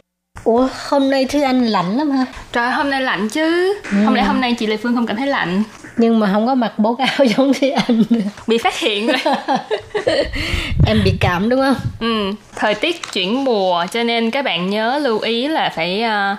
[0.44, 2.26] Ủa, hôm nay Thư Anh lạnh lắm ha.
[2.52, 3.74] Trời hôm nay lạnh chứ.
[3.92, 3.96] Ừ.
[4.04, 5.62] Không lẽ hôm nay chị Lệ Phương không cảm thấy lạnh?
[5.98, 8.02] Nhưng mà không có mặc bố áo giống Thư Anh.
[8.46, 9.34] Bị phát hiện rồi.
[10.86, 11.76] em bị cảm đúng không?
[12.00, 16.38] Ừ, thời tiết chuyển mùa cho nên các bạn nhớ lưu ý là phải uh,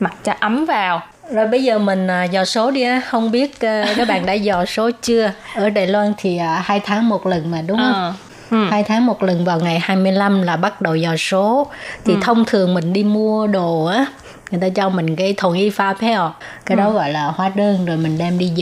[0.00, 3.50] mặc cho ấm vào rồi bây giờ mình uh, dò số đi á, không biết
[3.52, 3.60] uh,
[3.96, 5.32] các bạn đã dò số chưa?
[5.54, 7.94] Ở Đài Loan thì uh, hai tháng một lần mà đúng không?
[7.94, 8.12] À.
[8.50, 8.66] Ừ.
[8.70, 11.66] hai tháng một lần vào ngày 25 là bắt đầu dò số
[12.04, 12.18] thì ừ.
[12.22, 14.06] thông thường mình đi mua đồ á
[14.50, 16.32] người ta cho mình cái thùng y pha phèo.
[16.66, 16.82] Cái ừ.
[16.82, 18.52] đó gọi là hóa đơn rồi mình đem đi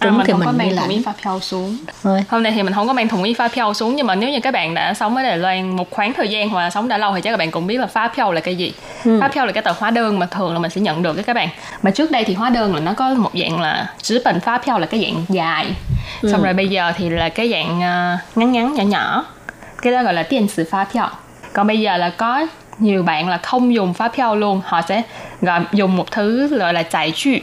[0.00, 1.78] Trúng à, mình thì không mình có mang thùng y pha phèo xuống.
[2.02, 2.24] Rồi.
[2.28, 4.30] hôm nay thì mình không có mang thùng y pha phèo xuống nhưng mà nếu
[4.30, 6.88] như các bạn đã sống ở Đài Loan một khoảng thời gian hoặc là sống
[6.88, 8.72] đã lâu thì chắc các bạn cũng biết là pha phèo là cái gì.
[9.04, 9.18] Ừ.
[9.20, 11.36] pha phèo là cái tờ hóa đơn mà thường là mình sẽ nhận được các
[11.36, 11.48] bạn.
[11.82, 14.58] Mà trước đây thì hóa đơn là nó có một dạng là chữ bệnh pha
[14.58, 15.66] phèo là cái dạng dài.
[16.22, 16.32] Ừ.
[16.32, 19.24] xong rồi bây giờ thì là cái dạng uh, ngắn ngắn nhỏ nhỏ.
[19.82, 21.08] Cái đó gọi là tiền sử pha phèo.
[21.52, 22.46] Còn bây giờ là có
[22.78, 24.60] nhiều bạn là không dùng phát phiếu luôn.
[24.64, 25.02] Họ sẽ
[25.40, 27.38] gọi dùng một thứ gọi là trừ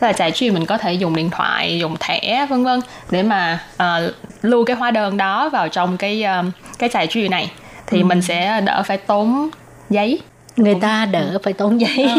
[0.00, 3.22] tức là giải trừ mình có thể dùng điện thoại dùng thẻ vân vân để
[3.22, 6.46] mà uh, lưu cái hóa đơn đó vào trong cái uh,
[6.78, 7.50] cái giải trừ này.
[7.86, 8.04] Thì ừ.
[8.04, 9.50] mình sẽ đỡ phải tốn
[9.90, 10.20] giấy.
[10.56, 12.10] Người ta đỡ phải tốn giấy.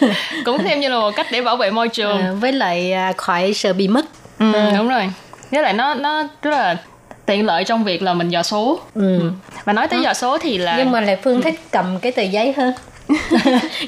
[0.00, 0.08] Ừ.
[0.44, 2.20] cũng thêm như là một cách để bảo vệ môi trường.
[2.20, 4.04] À, với lại khỏi sợ bị mất.
[4.38, 4.70] Ừ, ừ.
[4.76, 5.10] đúng rồi.
[5.50, 6.76] Với lại nó nó rất là
[7.28, 9.18] tiện lợi trong việc là mình dò số ừ.
[9.20, 9.30] ừ.
[9.64, 12.22] và nói tới dò số thì là nhưng mà lại phương thích cầm cái tờ
[12.22, 12.72] giấy hơn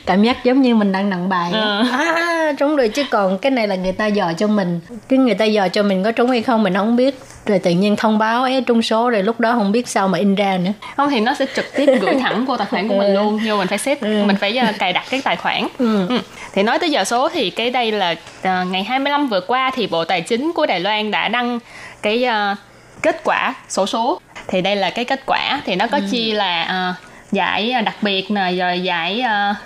[0.07, 1.83] cảm giác giống như mình đang nặng bài ừ.
[1.92, 5.35] à trúng rồi chứ còn cái này là người ta dò cho mình cái người
[5.35, 8.18] ta dò cho mình có trúng hay không mình không biết rồi tự nhiên thông
[8.18, 11.11] báo ấy trúng số rồi lúc đó không biết sao mà in ra nữa không
[11.11, 13.14] thì nó sẽ trực tiếp gửi thẳng vô tài khoản của mình ừ.
[13.14, 14.24] luôn nhưng mình phải set ừ.
[14.26, 16.09] mình phải uh, cài đặt cái tài khoản ừ.
[16.09, 16.18] Ừ.
[16.53, 19.87] thì nói tới giờ số thì cái đây là uh, ngày 25 vừa qua thì
[19.87, 21.59] bộ tài chính của Đài Loan đã đăng
[22.03, 22.59] cái uh,
[23.02, 25.62] kết quả sổ số, thì đây là cái kết quả.
[25.64, 26.04] Thì nó có ừ.
[26.10, 29.56] chia là uh, giải đặc biệt nè rồi giải uh,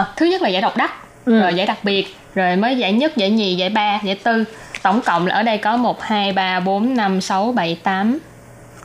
[0.00, 0.92] uh, thứ nhất là giải độc đắc
[1.24, 1.40] ừ.
[1.40, 4.44] rồi giải đặc biệt rồi mới giải nhất giải nhì giải ba giải tư.
[4.82, 8.18] Tổng cộng là ở đây có một hai ba bốn năm sáu bảy tám.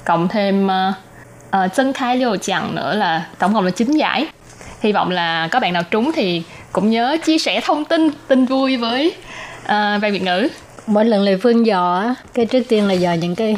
[0.06, 4.28] Cộng thêm uh, chân khai liều chẳng nữa là tổng cộng là 9 giải.
[4.82, 8.46] Hy vọng là có bạn nào trúng thì cũng nhớ chia sẻ thông tin tin
[8.46, 9.14] vui với
[9.64, 10.48] uh, về việt ngữ.
[10.88, 13.56] Mỗi lần lệ phương dò cái trước tiên là dò những cái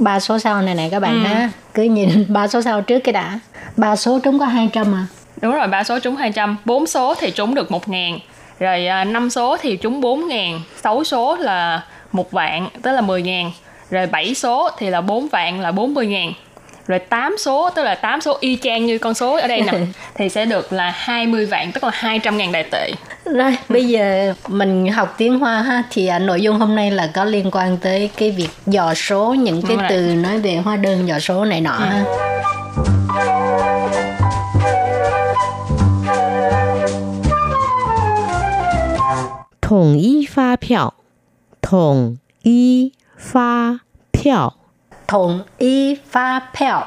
[0.00, 1.28] ba số sau này này các bạn ừ.
[1.28, 1.50] ha.
[1.74, 3.38] Cứ nhìn ba số sau trước cái đã.
[3.76, 5.06] Ba số trúng có 200 à.
[5.42, 8.18] Đúng rồi ba số trúng 200 bốn số thì trúng được một ngàn.
[8.58, 10.60] Rồi à, năm số thì trúng 4 ngàn.
[10.82, 11.82] 6 số là
[12.12, 13.50] một vạn tức là 10 ngàn.
[13.90, 16.32] Rồi 7 số thì là 4 vạn là 40 ngàn
[16.90, 19.72] rồi 8 số tức là 8 số y chang như con số ở đây nè
[20.14, 22.90] thì sẽ được là 20 vạn tức là 200 ngàn đại tệ
[23.24, 27.10] rồi bây giờ mình học tiếng hoa ha thì à, nội dung hôm nay là
[27.14, 30.16] có liên quan tới cái việc dò số những cái vâng Đúng từ rồi.
[30.16, 31.84] nói về hóa đơn dò số này nọ ừ.
[31.84, 32.04] ha
[39.62, 40.90] Thống y phát phiếu
[41.62, 43.76] Thống y phát
[44.12, 44.59] phiếu
[45.10, 46.86] Thống y phát 票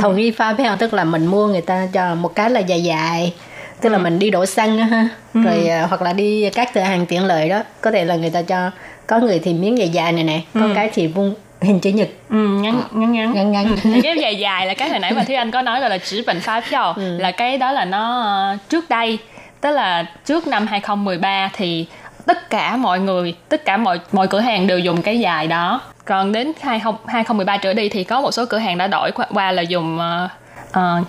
[0.00, 2.82] Thống y phát 票 tức là mình mua người ta cho một cái là dài
[2.82, 3.34] dài
[3.80, 4.02] tức là ừ.
[4.02, 5.40] mình đi đổ xăng đó ha ừ.
[5.40, 8.30] rồi uh, hoặc là đi các cửa hàng tiện lợi đó có thể là người
[8.30, 8.70] ta cho
[9.06, 10.72] có người thì miếng dài dài này nè có ừ.
[10.74, 14.00] cái thì vuông hình chữ nhật ừ, ngắn ngắn ngắn ngắn ngắn ừ.
[14.02, 16.22] cái dài dài là cái hồi nãy mà thúy anh có nói gọi là chữ
[16.26, 17.18] bệnh phá phiếu ừ.
[17.18, 19.18] là cái đó là nó uh, trước đây
[19.60, 21.86] tức là trước năm 2013 thì
[22.26, 25.80] tất cả mọi người tất cả mọi mọi cửa hàng đều dùng cái dài đó.
[26.04, 29.52] Còn đến 20, 2013 trở đi thì có một số cửa hàng đã đổi qua,
[29.52, 30.30] là dùng uh,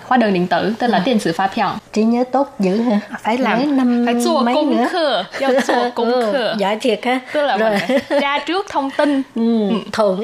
[0.08, 1.02] hóa đơn điện tử tức là à.
[1.06, 3.58] tiền sử hóa phiếu trí nhớ tốt dữ hả phải làm.
[3.58, 4.88] Mấy năm phải chùa công nữa.
[4.91, 7.19] khờ phải chùa công ừ, khờ giỏi thiệt ha.
[7.34, 7.80] Tức là Rồi.
[8.21, 9.21] tra trước thông tin.
[9.36, 9.76] Ừ, ừ.
[9.91, 10.19] thống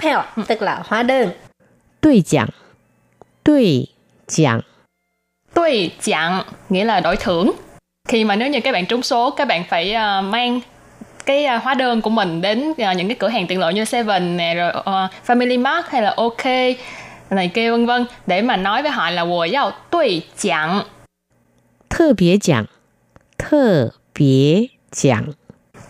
[0.00, 0.42] phiếu ừ.
[0.48, 1.28] tức là hóa đơn.
[2.02, 2.48] Đối giảng
[3.44, 3.86] đối
[4.26, 4.60] giảng
[5.54, 7.52] đối giảng nghĩa là đổi thưởng
[8.07, 10.61] khi mà nếu như các bạn trúng số các bạn phải uh, mang
[11.25, 13.85] cái uh, hóa đơn của mình đến uh, những cái cửa hàng tiện lợi như
[13.85, 16.45] Seven nè rồi uh, Family Mart hay là OK
[17.29, 20.85] này kia vân vân để mà nói với họ là 我要兑奖
[21.89, 22.67] 特别奖
[23.37, 25.33] 特别奖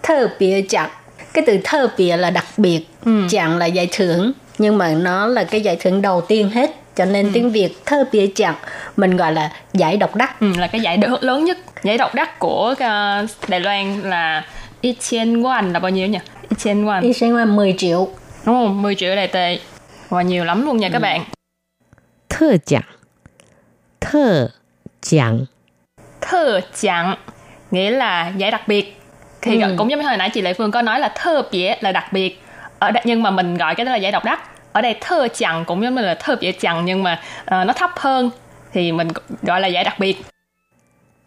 [0.02, 0.90] 特别奖
[1.34, 3.28] cái từ thơ biệt là đặc biệt ừ.
[3.60, 7.27] là giải thưởng nhưng mà nó là cái giải thưởng đầu tiên hết cho nên
[7.27, 7.31] ừ.
[7.35, 8.55] tiếng Việt thơ bia chặt
[8.97, 10.41] mình gọi là giải độc đắc.
[10.41, 11.59] Ừ, là cái giải độc lớn nhất.
[11.83, 14.45] Giải độc đắc của ờ, Đài Loan là
[14.81, 16.19] y chen won là bao nhiêu nhỉ?
[16.51, 18.09] Y chen won y chen won mười triệu.
[18.45, 18.83] Đúng không?
[18.83, 19.59] 10 triệu đại tệ.
[20.09, 21.03] Và nhiều lắm luôn nha các ừ.
[21.03, 21.25] bạn.
[22.29, 22.83] Thơ chẳng
[24.01, 24.49] thơ
[25.01, 25.45] chẳng
[26.21, 27.17] thơ chẳng
[27.71, 29.01] nghĩa là giải đặc biệt.
[29.43, 29.75] Thì ừ.
[29.79, 32.13] cũng giống như hồi nãy chị Lệ Phương có nói là thơ bia là đặc
[32.13, 32.43] biệt.
[32.79, 35.65] Ở nhưng mà mình gọi cái đó là giải độc đắc ở đây thơ chẳng
[35.65, 38.31] cũng giống như là thơ bịa chẳng nhưng mà uh, nó thấp hơn
[38.73, 39.09] thì mình
[39.43, 40.23] gọi là giải đặc biệt.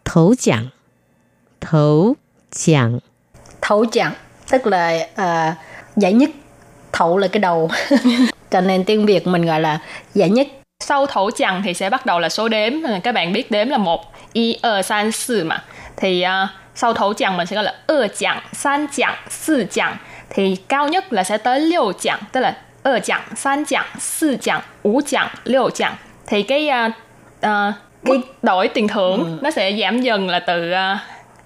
[0.04, 0.66] Thấu chẳng
[1.60, 2.14] thấu
[2.50, 2.98] chẳng
[3.60, 4.12] thấu chẳng
[4.50, 5.56] tức là uh,
[5.96, 6.30] giải nhất.
[6.92, 7.70] Thấu là cái đầu.
[8.50, 9.78] Cho nên tiếng việt mình gọi là
[10.14, 10.48] giải nhất.
[10.80, 12.72] Sau thấu chẳng thì sẽ bắt đầu là số đếm.
[13.04, 15.64] Các bạn biết đếm là một y ơ san sư mà.
[15.96, 19.66] Thì uh, sau thấu chẳng mình sẽ gọi là e ơ chẳng san chẳng sư
[19.70, 19.96] chẳng
[20.30, 23.86] thì cao nhất là sẽ tới liều chẳng tức là 2 chằng, 3 chằng,
[24.22, 25.94] 4 chằng, 5 chằng, 6 chằng.
[26.26, 26.92] Thì cái uh,
[27.46, 30.98] uh, cái đổi tiền thưởng nó sẽ giảm dần là từ uh,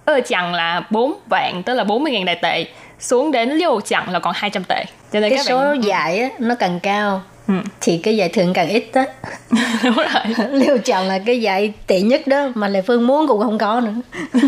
[0.07, 2.67] 2 chằng là 4 vạn, tức là 40.000 đại tệ
[2.99, 4.85] xuống đến 6 chằng là còn 200 tệ.
[5.13, 7.55] Cho nên cái các số bạn giải á, nó càng cao Ừ.
[7.81, 9.05] thì cái giải thưởng càng ít đó
[9.85, 10.49] đúng rồi.
[10.51, 13.81] liêu chọn là cái giải tệ nhất đó mà lệ phương muốn cũng không có
[13.81, 13.95] nữa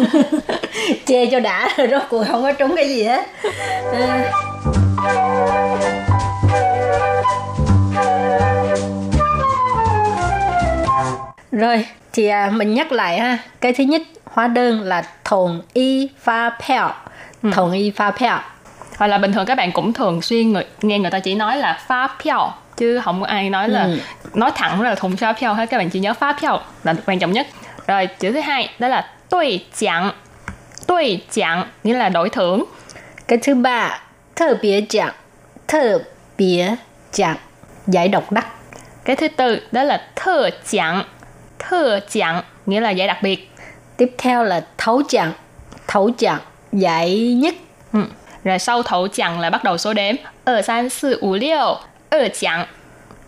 [1.06, 3.26] chê cho đã rồi rốt cuộc không có trúng cái gì hết
[3.92, 5.67] à.
[11.52, 13.38] Rồi, thì à, mình nhắc lại ha.
[13.60, 16.90] Cái thứ nhất, hóa đơn là thùng y pha pèo.
[17.42, 17.50] Ừ.
[17.52, 18.38] Thùng y pha pèo.
[18.96, 21.56] Hoặc là bình thường các bạn cũng thường xuyên người, nghe người ta chỉ nói
[21.56, 23.98] là pha pèo chứ không có ai nói là ừ.
[24.34, 27.18] nói thẳng là thùng pha pèo hết các bạn chỉ nhớ pha pèo là quan
[27.18, 27.46] trọng nhất.
[27.86, 30.10] Rồi, chữ thứ hai đó là tuổi chẳng.
[30.86, 32.64] Tuổi chẳng nghĩa là đổi thưởng.
[33.28, 34.00] Cái thứ ba,
[34.36, 35.14] thờ bía chẳng.
[35.68, 36.02] Thờ
[36.38, 36.66] bía
[37.12, 37.36] chẳng
[37.86, 38.46] giải độc đắc.
[39.04, 41.04] Cái thứ tư đó là thơ chẳng
[41.58, 43.50] thơ chẳng nghĩa là giải đặc biệt.
[43.96, 45.32] Tiếp theo là thấu chẳng
[45.86, 46.40] thấu chẳng
[46.72, 47.54] giải nhất.
[47.92, 48.00] Ừ.
[48.44, 50.14] rồi sau thấu chẳng là bắt đầu số đếm.
[50.44, 51.76] Ở san sư ủ liêu
[52.10, 52.66] ở chẳng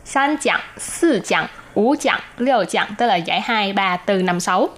[0.05, 4.40] san chẳng sư chẳng ủ chẳng liêu chẳng tức là giải hai ba từ năm
[4.40, 4.69] sáu.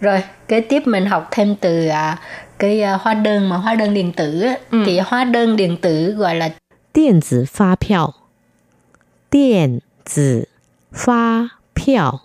[0.00, 2.18] Rồi kế tiếp mình học thêm từ à,
[2.58, 4.82] cái à, hóa đơn mà hóa đơn điện tử ừ.
[4.86, 6.50] thì hóa đơn điện tử gọi là
[6.94, 8.12] điện tử phát phiếu
[9.30, 9.78] điện
[10.14, 10.44] tử
[10.92, 11.48] phát
[11.80, 12.18] phiếu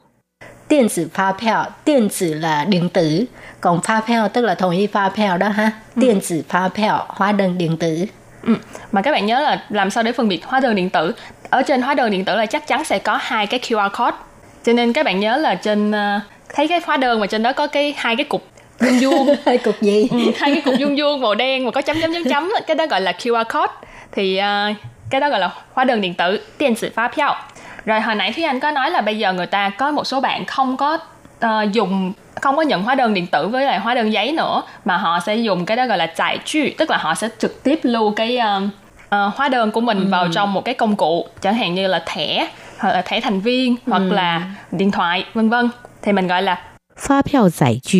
[0.72, 3.26] điện tử pha phèo điện tử là điện tử
[3.62, 7.58] còn phèo tức là 同意 pha phèo đó ha điện tử pha phèo hóa đơn
[7.58, 8.06] điện tử
[8.44, 8.56] Ừ.
[8.92, 11.14] Mà các bạn nhớ là làm sao để phân biệt hóa đơn điện tử?
[11.50, 14.18] Ở trên hóa đơn điện tử là chắc chắn sẽ có hai cái QR code.
[14.64, 16.20] Cho nên các bạn nhớ là trên ờ,
[16.56, 18.48] thấy cái hóa đơn mà trên đó có cái hai cái cục
[18.80, 21.82] vuông vuông, hai cục gì ừ, hai cái cục vuông vuông màu đen mà có
[21.82, 23.74] chấm chấm chấm chấm, cái đó gọi là QR code.
[24.12, 24.74] Thì ờ,
[25.10, 27.36] cái đó gọi là hóa đơn điện tử, điện tử phá phiếu
[27.86, 30.22] rồi hồi nãy thúy anh có nói là bây giờ người ta có một số
[30.22, 30.98] bạn không có
[31.46, 34.64] uh, dùng không có nhận hóa đơn điện tử với lại hóa đơn giấy nữa
[34.86, 37.64] mà họ sẽ dùng cái đó gọi là chạy chu tức là họ sẽ trực
[37.64, 38.64] tiếp lưu cái uh,
[39.06, 40.08] uh, hóa đơn của mình ừ.
[40.10, 43.40] vào trong một cái công cụ chẳng hạn như là thẻ hoặc là thẻ thành
[43.40, 43.92] viên ừ.
[43.92, 45.70] hoặc là điện thoại vân vân.
[46.02, 46.62] Thì mình gọi là
[46.98, 48.00] phát phiếu giải chu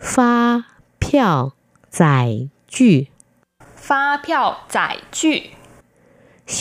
[0.00, 0.60] phát
[1.00, 1.50] phiếu
[1.90, 2.86] giải chu
[3.76, 5.28] phát phiếu giải chu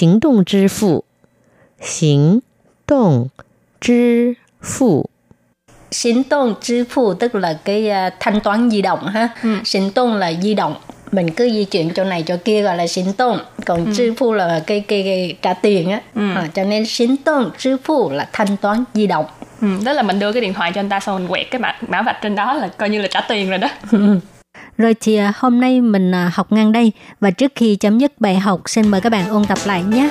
[0.02, 0.44] hành động
[1.81, 2.41] 行
[2.87, 3.29] 动
[3.81, 5.05] 支付，
[5.91, 9.29] Sinh tồn支付tức là cái à, thanh toán di động ha.
[9.43, 9.57] Ừ.
[9.65, 10.75] Sinh tồn là di động.
[11.13, 13.39] Mình cứ di chuyển chỗ này chỗ kia gọi là sinh tồn.
[13.67, 16.01] Còn支付là cái, cái, cái trả tiền á.
[16.15, 16.35] Ừ.
[16.35, 19.27] À, cho nên sinh tồn支付là thanh toán di động.
[19.61, 21.61] ừ, đó là mình đưa cái điện thoại cho anh ta xong mình quẹt cái
[21.61, 23.69] mã, mã vạch trên đó là coi như là trả tiền rồi đó
[24.79, 28.13] Rồi thì à, hôm nay mình à, học ngang đây và trước khi chấm dứt
[28.21, 30.11] bài học xin mời các bạn ôn tập lại nhé.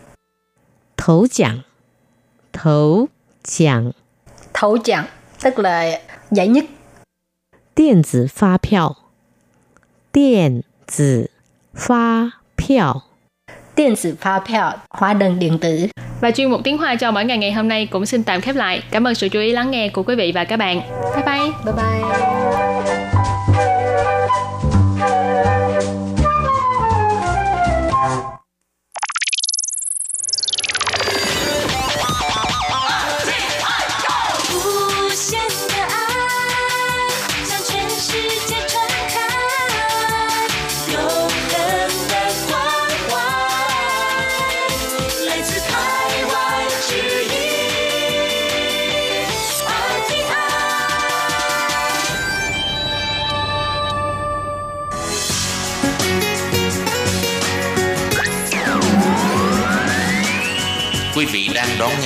[1.05, 1.59] Thấu giảng.
[2.53, 3.07] Thấu
[3.43, 3.91] giảng.
[4.53, 5.05] Thấu giảng,
[5.43, 5.99] tức là
[6.31, 6.65] giải nhất.
[7.75, 8.95] Điện tử phát phiếu.
[10.13, 10.61] Điện
[10.97, 11.25] tử
[11.75, 13.01] phát phiếu.
[13.75, 15.87] Điện tử phát phiếu, hóa đơn điện tử.
[16.21, 18.55] Và chuyên mục tiếng Hoa cho mỗi ngày ngày hôm nay cũng xin tạm khép
[18.55, 18.83] lại.
[18.91, 20.81] Cảm ơn sự chú ý lắng nghe của quý vị và các bạn.
[21.15, 21.51] Bye bye.
[21.65, 22.70] Bye bye.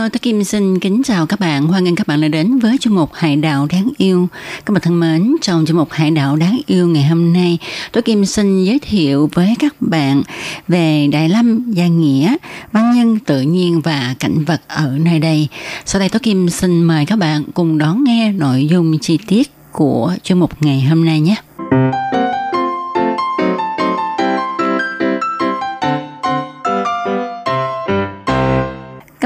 [0.00, 1.66] Hello, tôi Kim xin kính chào các bạn.
[1.66, 4.28] Hoan nghênh các bạn đã đến với chương mục Hải đảo đáng yêu.
[4.66, 7.58] Các bạn thân mến, trong chương mục Hải đảo đáng yêu ngày hôm nay,
[7.92, 10.22] tôi Kim xin giới thiệu với các bạn
[10.68, 12.36] về Đại Lâm, Gia Nghĩa,
[12.72, 15.48] văn nhân tự nhiên và cảnh vật ở nơi đây.
[15.84, 19.50] Sau đây tôi Kim xin mời các bạn cùng đón nghe nội dung chi tiết
[19.72, 21.36] của chương mục ngày hôm nay nhé.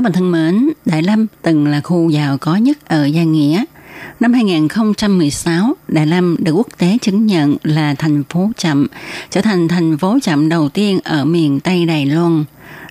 [0.05, 3.65] Các bạn thân mến, Đại Lâm từng là khu giàu có nhất ở Gia Nghĩa.
[4.21, 8.87] Năm 2016, Đại Lâm được quốc tế chứng nhận là thành phố chậm,
[9.31, 12.45] trở thành thành phố chậm đầu tiên ở miền Tây Đài Loan.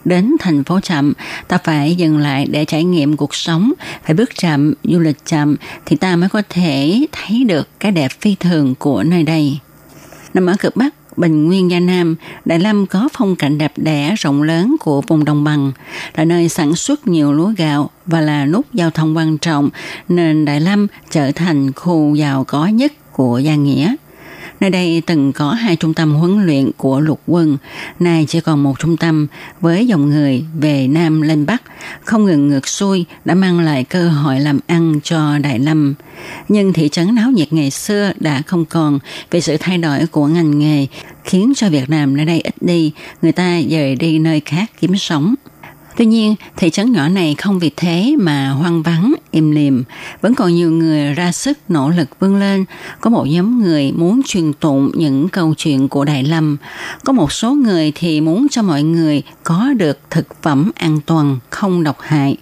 [0.06, 1.13] Đến thành phố chậm,
[1.47, 3.73] ta phải dừng lại để trải nghiệm cuộc sống,
[4.06, 8.12] phải bước chậm, du lịch chậm thì ta mới có thể thấy được cái đẹp
[8.19, 9.58] phi thường của nơi đây.
[10.34, 14.15] Nằm ở cực Bắc, Bình Nguyên Gia Nam, Đại Lâm có phong cảnh đẹp đẽ
[14.17, 15.71] rộng lớn của vùng đồng bằng,
[16.15, 19.69] là nơi sản xuất nhiều lúa gạo và là nút giao thông quan trọng,
[20.10, 23.95] nên Đại Lâm trở thành khu giàu có nhất của Gia Nghĩa.
[24.63, 27.58] Nơi đây từng có hai trung tâm huấn luyện của lục quân,
[27.99, 29.28] nay chỉ còn một trung tâm
[29.62, 31.63] với dòng người về Nam lên Bắc,
[32.04, 35.93] không ngừng ngược xuôi đã mang lại cơ hội làm ăn cho Đại Lâm.
[36.49, 38.99] Nhưng thị trấn náo nhiệt ngày xưa đã không còn
[39.32, 40.88] vì sự thay đổi của ngành nghề,
[41.23, 44.97] khiến cho Việt Nam nơi đây ít đi, người ta dời đi nơi khác kiếm
[44.97, 45.36] sống.
[45.97, 49.84] Tuy nhiên, thị trấn nhỏ này không vì thế mà hoang vắng, im lìm.
[50.21, 52.65] Vẫn còn nhiều người ra sức nỗ lực vươn lên.
[53.01, 56.58] Có một nhóm người muốn truyền tụng những câu chuyện của Đại Lâm.
[57.03, 61.39] Có một số người thì muốn cho mọi người có được thực phẩm an toàn,
[61.49, 62.38] không độc hại.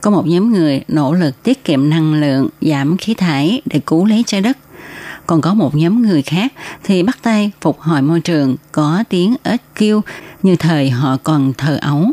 [0.00, 4.04] Có một nhóm người nỗ lực tiết kiệm năng lượng, giảm khí thải để cứu
[4.04, 4.58] lấy trái đất
[5.28, 6.52] còn có một nhóm người khác
[6.84, 10.02] thì bắt tay phục hồi môi trường có tiếng ếch kêu
[10.42, 12.12] như thời họ còn thờ ấu.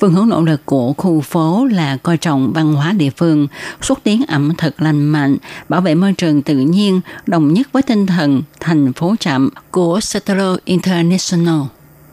[0.00, 3.46] Phương hướng nỗ lực của khu phố là coi trọng văn hóa địa phương,
[3.80, 5.36] xúc tiến ẩm thực lành mạnh,
[5.68, 10.00] bảo vệ môi trường tự nhiên, đồng nhất với tinh thần thành phố chậm của
[10.00, 11.60] Settler International.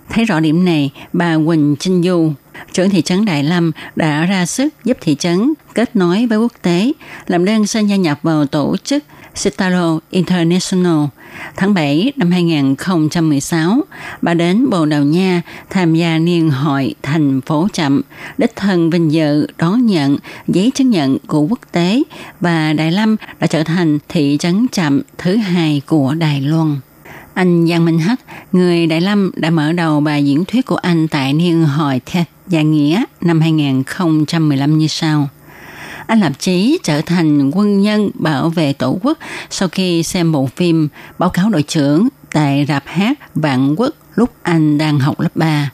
[0.09, 2.31] Thấy rõ điểm này, bà Quỳnh Trinh Du,
[2.73, 6.53] trưởng thị trấn Đại Lâm đã ra sức giúp thị trấn kết nối với quốc
[6.61, 6.91] tế,
[7.27, 9.03] làm đơn xin gia nhập vào tổ chức
[9.37, 11.05] Sitaro International.
[11.55, 13.81] Tháng 7 năm 2016,
[14.21, 18.01] bà đến Bồ Đào Nha tham gia niên hội thành phố chậm,
[18.37, 22.03] đích thân vinh dự đón nhận giấy chứng nhận của quốc tế
[22.39, 26.75] và Đại Lâm đã trở thành thị trấn chậm thứ hai của Đài Loan.
[27.33, 28.19] Anh Giang Minh Hách,
[28.51, 32.23] người Đại Lâm đã mở đầu bài diễn thuyết của anh tại niên hội TED
[32.47, 35.29] Gia Nghĩa năm 2015 như sau.
[36.07, 39.17] Anh lập chí trở thành quân nhân bảo vệ tổ quốc
[39.49, 44.29] sau khi xem bộ phim Báo cáo đội trưởng tại rạp hát Vạn Quốc lúc
[44.43, 45.69] anh đang học lớp 3.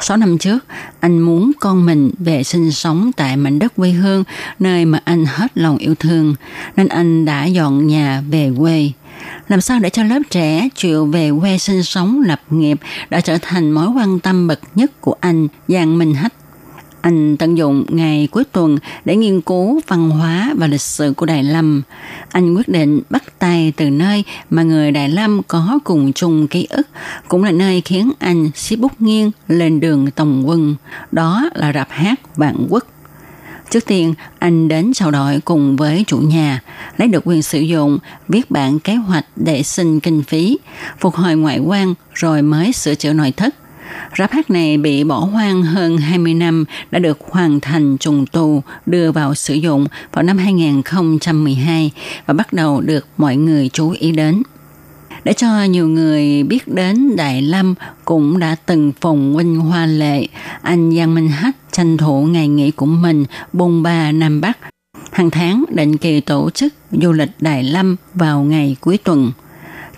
[0.00, 0.58] 6 năm trước,
[1.00, 4.24] anh muốn con mình về sinh sống tại mảnh đất quê hương,
[4.58, 6.34] nơi mà anh hết lòng yêu thương,
[6.76, 8.90] nên anh đã dọn nhà về quê.
[9.48, 12.78] Làm sao để cho lớp trẻ chịu về quê sinh sống lập nghiệp
[13.10, 16.32] đã trở thành mối quan tâm bậc nhất của anh Giang Minh Hách.
[17.00, 21.26] Anh tận dụng ngày cuối tuần để nghiên cứu văn hóa và lịch sử của
[21.26, 21.82] Đại Lâm.
[22.32, 26.66] Anh quyết định bắt tay từ nơi mà người Đại Lâm có cùng chung ký
[26.70, 26.88] ức,
[27.28, 30.76] cũng là nơi khiến anh xí bút nghiêng lên đường tổng quân.
[31.12, 32.84] Đó là rạp hát Vạn Quốc.
[33.70, 36.60] Trước tiên, anh đến trao đổi cùng với chủ nhà,
[36.96, 40.58] lấy được quyền sử dụng, viết bản kế hoạch để xin kinh phí,
[41.00, 43.54] phục hồi ngoại quan rồi mới sửa chữa nội thất–
[44.18, 48.62] Rạp hát này bị bỏ hoang hơn 20 năm đã được hoàn thành trùng tu,
[48.86, 51.90] đưa vào sử dụng vào năm 2012
[52.26, 54.42] và bắt đầu được mọi người chú ý đến.
[55.24, 57.74] Để cho nhiều người biết đến Đại Lâm
[58.04, 60.26] cũng đã từng phùng huynh hoa lệ,
[60.62, 64.58] anh Giang Minh Hách tranh thủ ngày nghỉ của mình bôn ba Nam Bắc.
[65.12, 69.32] Hàng tháng định kỳ tổ chức du lịch Đại Lâm vào ngày cuối tuần–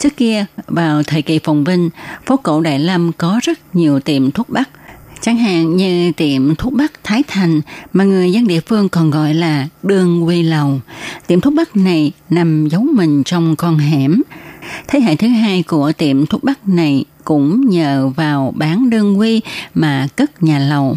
[0.01, 1.91] Trước kia, vào thời kỳ phồn vinh,
[2.27, 4.69] phố cổ Đại Lâm có rất nhiều tiệm thuốc bắc.
[5.21, 7.61] Chẳng hạn như tiệm thuốc bắc Thái Thành
[7.93, 10.81] mà người dân địa phương còn gọi là đường quy lầu.
[11.27, 14.23] Tiệm thuốc bắc này nằm giấu mình trong con hẻm.
[14.89, 19.41] Thế hệ thứ hai của tiệm thuốc bắc này cũng nhờ vào bán đơn quy
[19.75, 20.97] mà cất nhà lầu.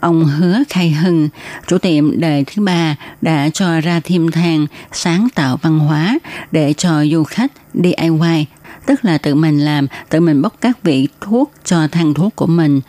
[0.00, 1.28] Ông Hứa Khai Hưng,
[1.66, 6.18] chủ tiệm đời thứ ba đã cho ra thêm thang sáng tạo văn hóa
[6.52, 8.46] để cho du khách DIY
[8.90, 12.46] tức là tự mình làm, tự mình bốc các vị thuốc cho thang thuốc của
[12.46, 12.80] mình.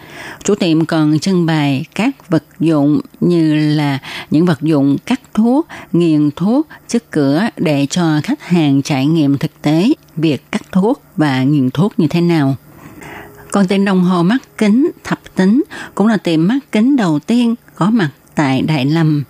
[0.44, 4.00] Chủ tiệm còn trưng bày các vật dụng như là
[4.32, 9.38] những vật dụng cắt thuốc, nghiền thuốc, trước cửa để cho khách hàng trải nghiệm
[9.38, 12.56] thực tế việc cắt thuốc và nghiền thuốc như thế nào.
[13.52, 15.64] Còn tiệm đồng hồ mắt kính thập tính
[15.96, 19.24] cũng là tiệm mắt kính đầu tiên có mặt tại Đại Lâm.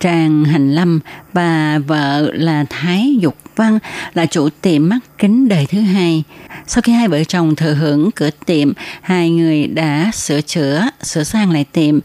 [0.00, 1.00] Trang Hành Lâm
[1.32, 3.78] và vợ là Thái Dục Văn
[4.14, 6.22] là chủ tiệm mắt kính đời thứ hai.
[6.66, 11.24] Sau khi hai vợ chồng thừa hưởng cửa tiệm, hai người đã sửa chữa, sửa
[11.24, 11.98] sang lại tiệm,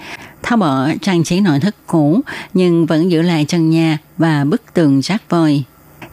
[0.43, 2.21] tháo bỏ trang trí nội thất cũ
[2.53, 5.63] nhưng vẫn giữ lại trần nhà và bức tường rác vôi.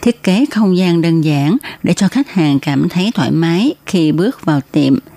[0.02, 4.12] Thiết kế không gian đơn giản để cho khách hàng cảm thấy thoải mái khi
[4.12, 4.98] bước vào tiệm–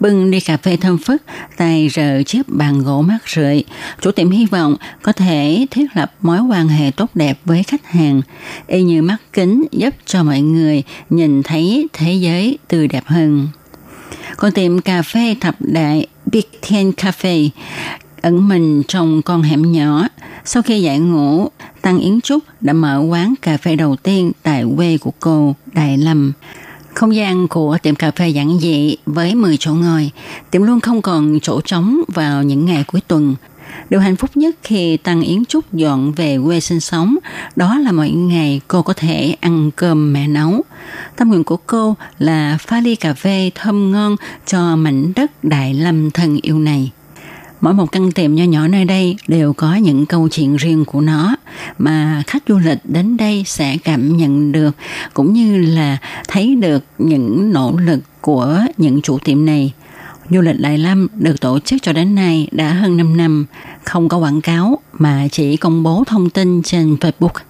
[0.00, 1.22] bưng đi cà phê thơm phức,
[1.56, 3.64] tay rờ chiếc bàn gỗ mát rượi.
[4.00, 7.86] Chủ tiệm hy vọng có thể thiết lập mối quan hệ tốt đẹp với khách
[7.86, 8.22] hàng,
[8.66, 13.48] y như mắt kính giúp cho mọi người nhìn thấy thế giới tươi đẹp hơn.
[14.36, 17.48] Còn tiệm cà phê thập đại Big Ten Cafe
[18.22, 20.08] ẩn mình trong con hẻm nhỏ.
[20.44, 21.48] Sau khi giải ngũ,
[21.82, 25.98] Tăng Yến Trúc đã mở quán cà phê đầu tiên tại quê của cô, Đại
[25.98, 26.32] Lâm.
[26.94, 30.10] Không gian của tiệm cà phê giản dị với 10 chỗ ngồi,
[30.50, 33.34] tiệm luôn không còn chỗ trống vào những ngày cuối tuần.
[33.90, 37.16] Điều hạnh phúc nhất khi Tăng Yến Trúc dọn về quê sinh sống,
[37.56, 40.62] đó là mỗi ngày cô có thể ăn cơm mẹ nấu.
[41.16, 44.16] Tâm nguyện của cô là pha ly cà phê thơm ngon
[44.46, 46.90] cho mảnh đất Đại Lâm thân yêu này.
[47.60, 51.00] Mỗi một căn tiệm nho nhỏ nơi đây đều có những câu chuyện riêng của
[51.00, 51.36] nó
[51.78, 54.76] mà khách du lịch đến đây sẽ cảm nhận được
[55.14, 55.98] cũng như là
[56.28, 59.72] thấy được những nỗ lực của những chủ tiệm này.
[60.30, 63.46] Du lịch Đại Lâm được tổ chức cho đến nay đã hơn 5 năm,
[63.84, 67.40] không có quảng cáo mà chỉ công bố thông tin trên Facebook.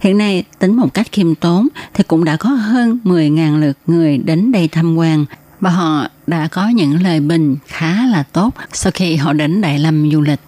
[0.00, 4.18] Hiện nay, tính một cách khiêm tốn thì cũng đã có hơn 10.000 lượt người
[4.18, 5.24] đến đây tham quan
[5.64, 9.78] và họ đã có những lời bình khá là tốt sau khi họ đến Đại
[9.78, 10.40] Lâm du lịch.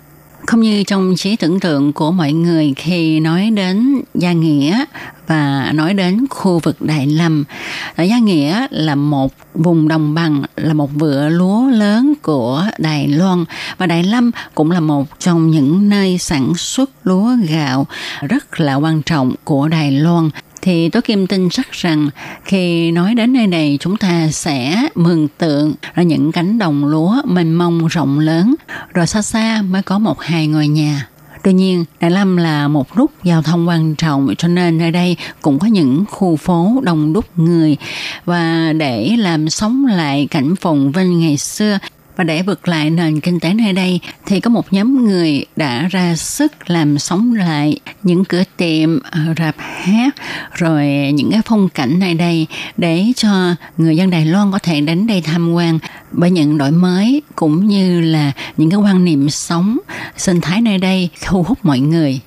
[0.46, 4.84] Không như trong trí tưởng tượng của mọi người khi nói đến Gia Nghĩa
[5.26, 7.44] và nói đến khu vực Đại Lâm.
[7.96, 13.08] Ở Gia Nghĩa là một vùng đồng bằng, là một vựa lúa lớn của Đài
[13.08, 13.44] Loan
[13.78, 17.86] và Đại Lâm cũng là một trong những nơi sản xuất lúa gạo
[18.28, 20.30] rất là quan trọng của Đài Loan
[20.66, 22.08] thì tôi Kim tin chắc rằng
[22.44, 27.16] khi nói đến nơi này chúng ta sẽ mường tượng là những cánh đồng lúa
[27.24, 28.54] mênh mông rộng lớn,
[28.94, 31.08] rồi xa xa mới có một hai ngôi nhà.
[31.42, 35.16] Tuy nhiên, Đại Lâm là một nút giao thông quan trọng cho nên nơi đây
[35.42, 37.76] cũng có những khu phố đông đúc người
[38.24, 41.78] và để làm sống lại cảnh phồn vinh ngày xưa
[42.16, 45.88] và để vực lại nền kinh tế nơi đây thì có một nhóm người đã
[45.90, 50.14] ra sức làm sống lại những cửa tiệm, ờ, rạp hát
[50.52, 52.46] rồi những cái phong cảnh nơi đây
[52.76, 55.78] để cho người dân Đài Loan có thể đến đây tham quan.
[56.12, 59.78] Bởi những đổi mới cũng như là những cái quan niệm sống
[60.16, 62.20] sinh thái nơi đây thu hút mọi người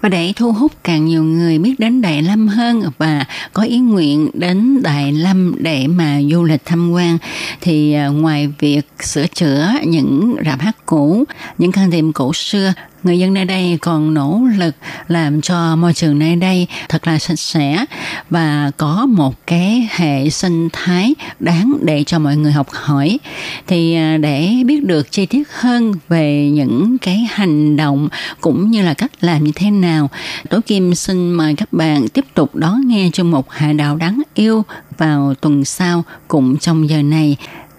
[0.00, 3.78] và để thu hút càng nhiều người biết đến Đại Lâm hơn và có ý
[3.78, 7.18] nguyện đến Đại Lâm để mà du lịch tham quan
[7.60, 11.24] thì à, ngoài việc sửa chữa những rạp hát cũ,
[11.58, 12.72] những căn tiệm cổ xưa
[13.04, 14.74] người dân nơi đây còn nỗ lực
[15.08, 17.84] làm cho môi trường nơi đây thật là sạch sẽ
[18.30, 23.18] và có một cái hệ sinh thái đáng để cho mọi người học hỏi.
[23.66, 28.08] Thì à, để biết được chi tiết hơn về những cái hành động
[28.40, 30.10] cũng như là cách làm như thế nào,
[30.48, 34.22] tố kim xin mời các bạn tiếp tục đón nghe chương mục hạ đạo đáng
[34.34, 34.64] yêu
[34.98, 37.36] vào tuần sau cũng trong giờ này.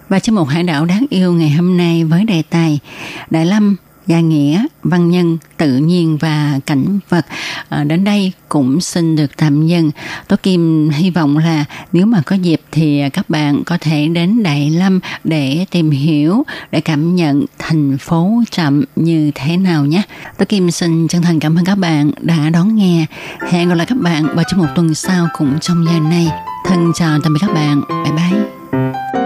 [0.08, 2.78] Và chương mục hải đảo đáng yêu ngày hôm nay với đề tài
[3.30, 7.26] Đại Lâm gia nghĩa, văn nhân, tự nhiên và cảnh vật.
[7.68, 9.90] À, đến đây cũng xin được tạm dừng.
[10.28, 14.42] Tố Kim hy vọng là nếu mà có dịp thì các bạn có thể đến
[14.42, 20.02] Đại Lâm để tìm hiểu, để cảm nhận thành phố chậm như thế nào nhé.
[20.38, 23.06] Tố Kim xin chân thành cảm ơn các bạn đã đón nghe.
[23.50, 26.28] Hẹn gặp lại các bạn vào trong một tuần sau cũng trong giờ này.
[26.64, 27.82] Thân chào tạm biệt các bạn.
[28.04, 29.25] Bye bye.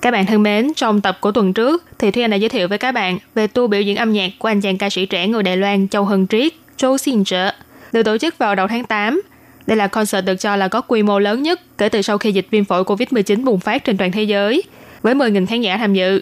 [0.00, 2.68] Các bạn thân mến, trong tập của tuần trước thì Thúy Anh đã giới thiệu
[2.68, 5.26] với các bạn về tour biểu diễn âm nhạc của anh chàng ca sĩ trẻ
[5.26, 7.50] người Đài Loan Châu Hân Triết, Châu Xin Trở,
[7.92, 9.22] được tổ chức vào đầu tháng 8.
[9.66, 12.32] Đây là concert được cho là có quy mô lớn nhất kể từ sau khi
[12.32, 14.62] dịch viêm phổi COVID-19 bùng phát trên toàn thế giới,
[15.02, 16.20] với 10.000 khán giả tham dự.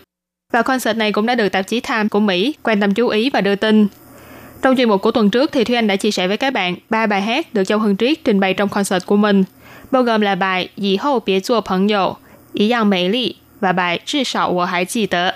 [0.53, 3.31] Và concert này cũng đã được tạp chí Time của Mỹ quan tâm chú ý
[3.31, 3.87] và đưa tin.
[4.62, 6.77] Trong chuyên mục của tuần trước thì thuy Anh đã chia sẻ với các bạn
[6.91, 9.45] ba bài hát được Châu hưng Triết trình bày trong concert của mình,
[9.91, 12.16] bao gồm là bài Dì hậu bia chua phận dộ,
[12.53, 13.35] Ý yang mỹ lì
[13.65, 15.31] và bài Chỉ sọ của Hải Chi Tớ.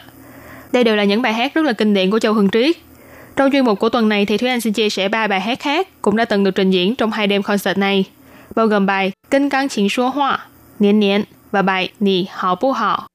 [0.72, 2.76] Đây đều là những bài hát rất là kinh điển của Châu Hưng Triết.
[3.36, 5.60] Trong chuyên mục của tuần này thì Thúy Anh xin chia sẻ ba bài hát
[5.60, 8.04] khác cũng đã từng được trình diễn trong hai đêm concert này,
[8.56, 10.46] bao gồm bài Kinh Căng Chính Số Hoa,
[10.78, 13.06] Niên Niên và bài Nì Hào Bú Hào.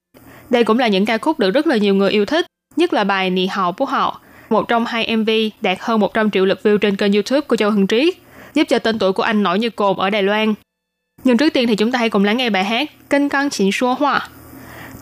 [0.49, 2.45] Đây cũng là những ca khúc được rất là nhiều người yêu thích,
[2.76, 5.30] nhất là bài Nì Hào Bú Hào, một trong hai MV
[5.61, 8.14] đạt hơn 100 triệu lượt view trên kênh YouTube của Châu Hưng Triết,
[8.53, 10.53] giúp cho tên tuổi của anh nổi như cồn ở Đài Loan.
[11.24, 13.72] Nhưng trước tiên thì chúng ta hãy cùng lắng nghe bài hát Kinh Căng Chính
[13.72, 14.28] Số Hoa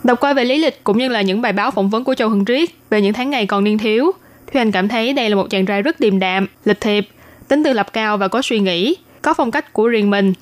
[0.03, 2.29] Đọc qua về lý lịch cũng như là những bài báo phỏng vấn của Châu
[2.29, 4.11] Hưng Triết về những tháng ngày còn niên thiếu,
[4.51, 7.07] Thúy Anh cảm thấy đây là một chàng trai rất điềm đạm, lịch thiệp,
[7.47, 10.33] tính tự lập cao và có suy nghĩ, có phong cách của riêng mình.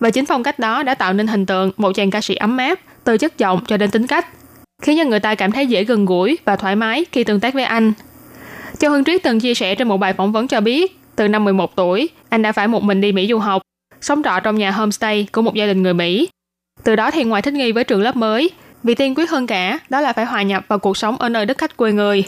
[0.00, 2.56] Và chính phong cách đó đã tạo nên hình tượng một chàng ca sĩ ấm
[2.56, 4.26] áp, từ chất giọng cho đến tính cách,
[4.82, 7.54] khiến cho người ta cảm thấy dễ gần gũi và thoải mái khi tương tác
[7.54, 7.92] với anh.
[8.78, 11.44] Châu Hưng Triết từng chia sẻ trên một bài phỏng vấn cho biết, từ năm
[11.44, 13.62] 11 tuổi, anh đã phải một mình đi Mỹ du học,
[14.00, 16.28] sống trọ trong nhà homestay của một gia đình người Mỹ.
[16.84, 18.50] Từ đó thì ngoài thích nghi với trường lớp mới,
[18.82, 21.46] vì tiên quyết hơn cả đó là phải hòa nhập vào cuộc sống ở nơi
[21.46, 22.24] đất khách quê người.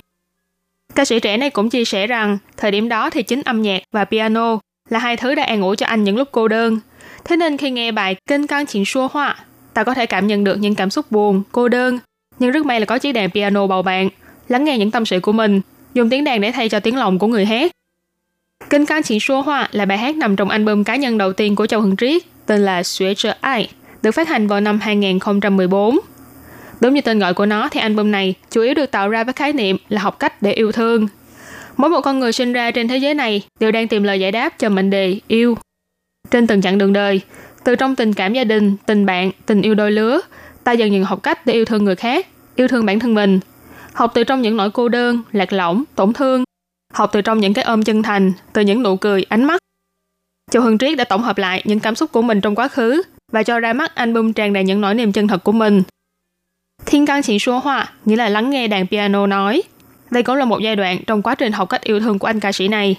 [0.94, 3.82] Ca sĩ trẻ này cũng chia sẻ rằng thời điểm đó thì chính âm nhạc
[3.92, 6.78] và piano là hai thứ đã an ủi cho anh những lúc cô đơn.
[7.24, 9.36] Thế nên khi nghe bài Kinh Căng Chuyện Xua Hoa,
[9.74, 11.98] ta có thể cảm nhận được những cảm xúc buồn, cô đơn.
[12.38, 14.08] Nhưng rất may là có chiếc đàn piano bầu bạn,
[14.48, 15.60] lắng nghe những tâm sự của mình,
[15.94, 17.72] dùng tiếng đàn để thay cho tiếng lòng của người hát.
[18.70, 21.56] Kinh Căng Chuyện Xua Hoa là bài hát nằm trong album cá nhân đầu tiên
[21.56, 23.70] của Châu Hưng Triết, tên là Xuế Trở Ai,
[24.02, 25.98] được phát hành vào năm 2014.
[26.80, 29.32] Đúng như tên gọi của nó thì album này chủ yếu được tạo ra với
[29.32, 31.08] khái niệm là học cách để yêu thương.
[31.76, 34.32] Mỗi một con người sinh ra trên thế giới này đều đang tìm lời giải
[34.32, 35.58] đáp cho mệnh đề yêu.
[36.30, 37.20] Trên từng chặng đường đời,
[37.64, 40.20] từ trong tình cảm gia đình, tình bạn, tình yêu đôi lứa,
[40.64, 42.26] ta dần dần học cách để yêu thương người khác,
[42.56, 43.40] yêu thương bản thân mình.
[43.92, 46.44] Học từ trong những nỗi cô đơn, lạc lõng, tổn thương.
[46.92, 49.60] Học từ trong những cái ôm chân thành, từ những nụ cười, ánh mắt.
[50.50, 53.02] Châu Hưng Triết đã tổng hợp lại những cảm xúc của mình trong quá khứ
[53.32, 55.82] và cho ra mắt album tràn đầy những nỗi niềm chân thật của mình–
[56.86, 59.62] Thiên can chỉ số hoa nghĩa là lắng nghe đàn piano nói.
[60.10, 62.40] Đây cũng là một giai đoạn trong quá trình học cách yêu thương của anh
[62.40, 62.96] ca sĩ này.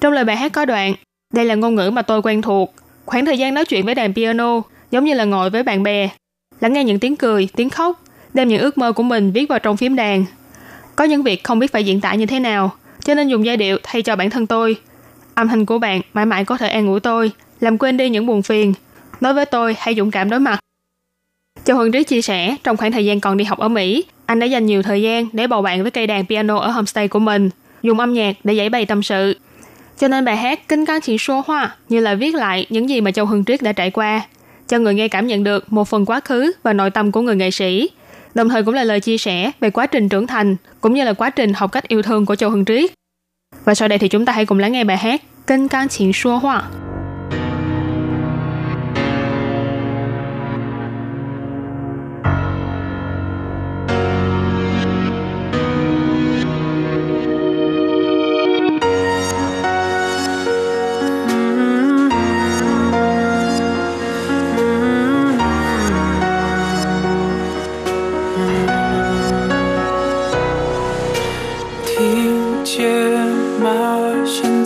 [0.00, 0.94] Trong lời bài hát có đoạn,
[1.32, 2.74] đây là ngôn ngữ mà tôi quen thuộc.
[3.04, 6.08] Khoảng thời gian nói chuyện với đàn piano giống như là ngồi với bạn bè.
[6.60, 8.00] Lắng nghe những tiếng cười, tiếng khóc,
[8.34, 10.24] đem những ước mơ của mình viết vào trong phím đàn.
[10.96, 12.70] Có những việc không biết phải diễn tả như thế nào,
[13.04, 14.76] cho nên dùng giai điệu thay cho bản thân tôi.
[15.34, 17.30] Âm thanh của bạn mãi mãi có thể an ủi tôi,
[17.60, 18.74] làm quên đi những buồn phiền.
[19.20, 20.58] Nói với tôi hãy dũng cảm đối mặt.
[21.66, 24.38] Châu Hưng Triết chia sẻ, trong khoảng thời gian còn đi học ở Mỹ, anh
[24.38, 27.18] đã dành nhiều thời gian để bầu bạn với cây đàn piano ở homestay của
[27.18, 27.50] mình,
[27.82, 29.36] dùng âm nhạc để giải bày tâm sự.
[29.98, 33.00] Cho nên bài hát Kinh Can Chỉ Số Hoa như là viết lại những gì
[33.00, 34.20] mà Châu Hưng Triết đã trải qua,
[34.68, 37.36] cho người nghe cảm nhận được một phần quá khứ và nội tâm của người
[37.36, 37.90] nghệ sĩ,
[38.34, 41.12] đồng thời cũng là lời chia sẻ về quá trình trưởng thành cũng như là
[41.12, 42.90] quá trình học cách yêu thương của Châu Hưng Triết.
[43.64, 46.12] Và sau đây thì chúng ta hãy cùng lắng nghe bài hát Kinh Can Chỉ
[46.12, 46.62] Số Hoa.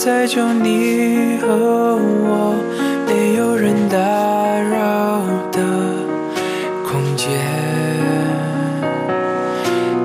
[0.03, 2.55] 在就你和我，
[3.05, 5.21] 没有人打扰
[5.51, 5.61] 的
[6.83, 7.29] 空间。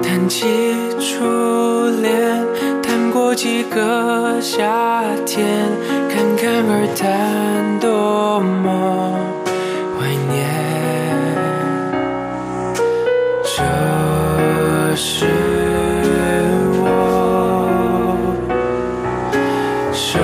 [0.02, 0.44] 谈起
[1.00, 2.12] 初恋，
[2.82, 5.48] 谈过几个夏天，
[6.10, 9.15] 侃侃而谈，多么
[19.96, 20.18] 熟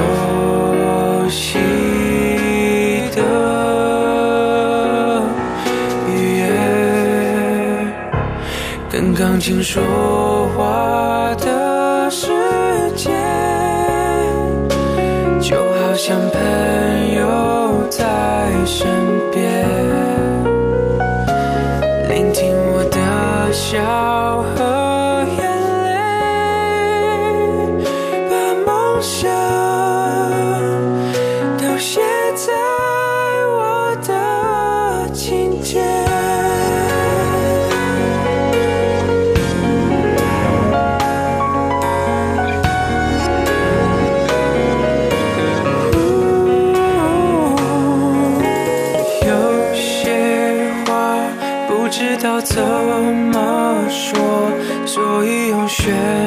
[1.30, 1.58] 悉
[3.16, 3.22] 的
[6.06, 6.46] 语言，
[8.90, 9.82] 跟钢琴说
[10.54, 12.28] 话的世
[12.94, 13.10] 界，
[15.40, 18.86] 就好像朋友在身
[19.32, 19.66] 边，
[22.10, 24.11] 聆听我的笑。
[55.82, 56.21] 却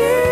[0.00, 0.29] you.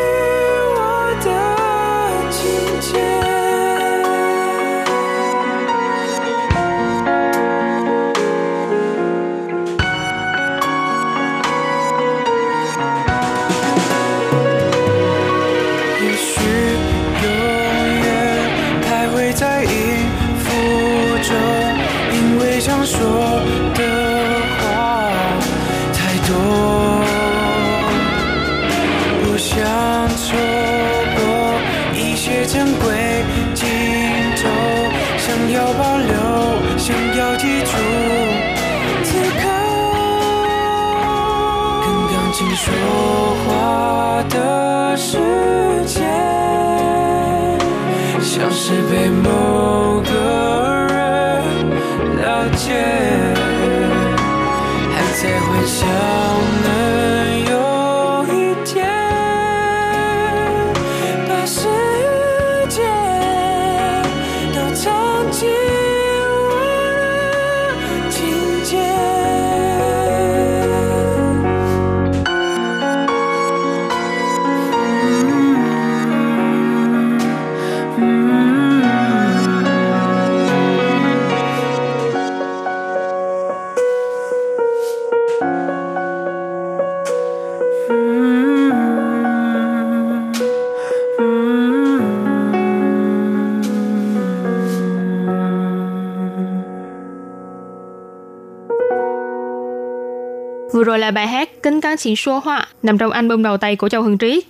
[101.08, 104.02] Là bài hát Kính Cán Xin Xua Hoa nằm trong album đầu tay của Châu
[104.02, 104.44] Hưng Triết.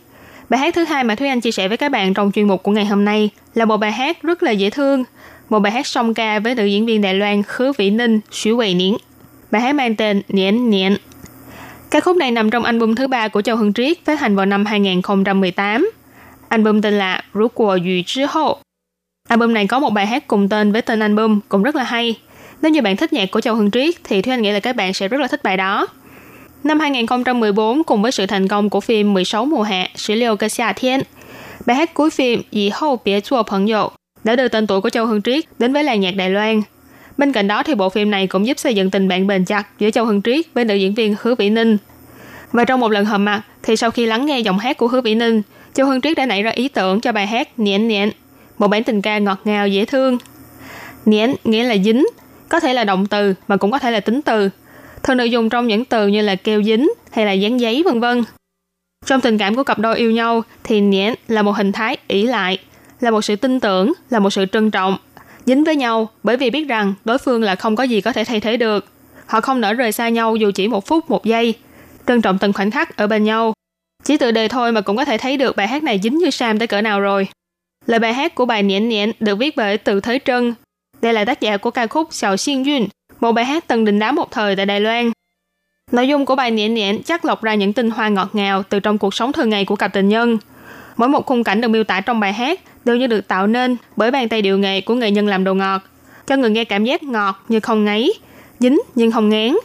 [0.49, 2.63] Bài hát thứ hai mà Thúy Anh chia sẻ với các bạn trong chuyên mục
[2.63, 5.05] của ngày hôm nay là một bài hát rất là dễ thương,
[5.49, 8.57] một bài hát song ca với nữ diễn viên Đài Loan Khứ Vĩ Ninh, Xu
[8.57, 8.95] Quầy Niễn.
[9.51, 10.97] Bài hát mang tên Niễn Niễn.
[11.91, 14.47] Ca khúc này nằm trong album thứ ba của Châu Hưng Triết phát hành vào
[14.47, 15.91] năm 2018.
[16.49, 18.59] Album tên là Rú của Yu Chi Hậu.
[19.29, 22.19] Album này có một bài hát cùng tên với tên album cũng rất là hay.
[22.63, 24.77] Nếu như bạn thích nhạc của Châu Hưng Triết thì Thúy Anh nghĩ là các
[24.77, 25.87] bạn sẽ rất là thích bài đó.
[26.65, 30.49] Năm 2014, cùng với sự thành công của phim 16 mùa hạ, Sử liêu cơ
[30.49, 31.01] xia thiên,
[31.67, 33.89] bài hát cuối phim Dì hậu bịa chua phận dụ
[34.25, 36.63] đã đưa tên tuổi của Châu Hưng Triết đến với làng nhạc Đài Loan.
[37.19, 39.67] Bên cạnh đó thì bộ phim này cũng giúp xây dựng tình bạn bền chặt
[39.79, 41.77] giữa Châu Hưng Triết với nữ diễn viên Hứa Vĩ Ninh.
[42.53, 45.01] Và trong một lần họp mặt thì sau khi lắng nghe giọng hát của Hứa
[45.01, 45.43] Vĩ Ninh,
[45.75, 48.11] Châu Hưng Triết đã nảy ra ý tưởng cho bài hát Niễn Niễn,
[48.59, 50.19] một bản tình ca ngọt ngào dễ thương.
[51.07, 52.07] Niễn nghĩa là dính,
[52.49, 54.51] có thể là động từ mà cũng có thể là tính từ
[55.03, 58.01] thường được dùng trong những từ như là keo dính hay là dán giấy vân
[58.01, 58.25] vân.
[59.07, 62.23] Trong tình cảm của cặp đôi yêu nhau thì nhẽn là một hình thái ỷ
[62.23, 62.59] lại,
[63.01, 64.97] là một sự tin tưởng, là một sự trân trọng,
[65.47, 68.25] dính với nhau bởi vì biết rằng đối phương là không có gì có thể
[68.25, 68.87] thay thế được.
[69.27, 71.55] Họ không nỡ rời xa nhau dù chỉ một phút, một giây,
[72.07, 73.53] trân trọng từng khoảnh khắc ở bên nhau.
[74.05, 76.31] Chỉ từ đề thôi mà cũng có thể thấy được bài hát này dính như
[76.31, 77.29] Sam tới cỡ nào rồi.
[77.87, 80.55] Lời bài hát của bài Nhẽn Nhẽn được viết bởi Từ Thới Trân.
[81.01, 82.89] Đây là tác giả của ca khúc Xiao Xin Yun,
[83.21, 85.11] một bài hát từng đình đám một thời tại Đài Loan.
[85.93, 88.81] Nội dung của bài Nhẽn Nhẽn chắc lọc ra những tinh hoa ngọt ngào từ
[88.81, 90.39] trong cuộc sống thường ngày của cặp tình nhân.
[90.97, 93.77] Mỗi một khung cảnh được miêu tả trong bài hát đều như được tạo nên
[93.97, 95.83] bởi bàn tay điệu nghệ của nghệ nhân làm đồ ngọt,
[96.27, 98.14] cho người nghe cảm giác ngọt như không ngấy,
[98.61, 99.57] dính nhưng không ngán.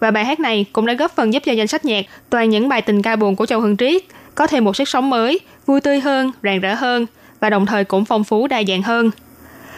[0.00, 2.68] Và bài hát này cũng đã góp phần giúp cho danh sách nhạc toàn những
[2.68, 4.02] bài tình ca buồn của Châu Hưng Triết
[4.34, 7.06] có thêm một sức sống mới, vui tươi hơn, rạng rỡ hơn
[7.40, 9.10] và đồng thời cũng phong phú đa dạng hơn.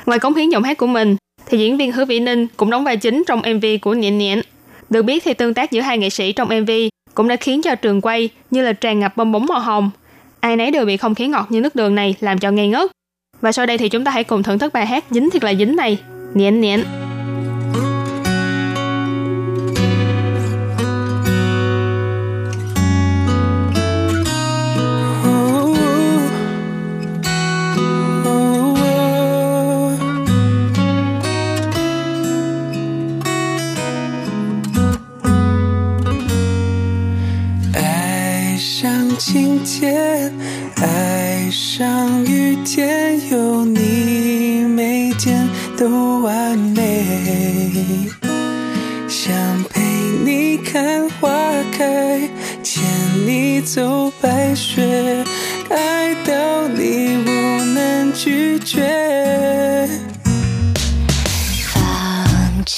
[0.07, 1.17] Ngoài cống hiến giọng hát của mình,
[1.47, 4.41] thì diễn viên Hứa Vĩ Ninh cũng đóng vai chính trong MV của Niệm Niệm.
[4.91, 6.71] Được biết thì tương tác giữa hai nghệ sĩ trong MV
[7.15, 9.91] cũng đã khiến cho trường quay như là tràn ngập bong bóng màu hồng.
[10.41, 12.91] Ai nấy đều bị không khí ngọt như nước đường này làm cho ngây ngất.
[13.41, 15.55] Và sau đây thì chúng ta hãy cùng thưởng thức bài hát Dính thiệt là
[15.55, 15.99] dính này.
[16.35, 17.02] Niệm Niệm.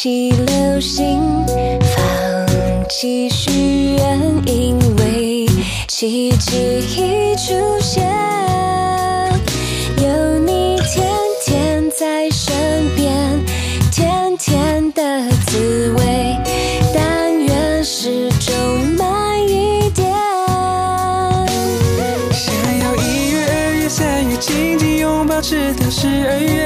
[0.05, 1.19] 起流星，
[1.97, 5.47] 放弃许愿，因为
[5.89, 6.59] 奇迹
[6.95, 8.05] 已出现。
[9.97, 11.09] 有你天
[11.43, 12.55] 天在身
[12.95, 13.43] 边，
[13.91, 16.37] 甜甜的滋味，
[16.95, 18.55] 但愿始终
[18.99, 20.07] 慢一点。
[22.31, 26.64] 想要一月、二月、三月，紧紧拥抱，直到十二月。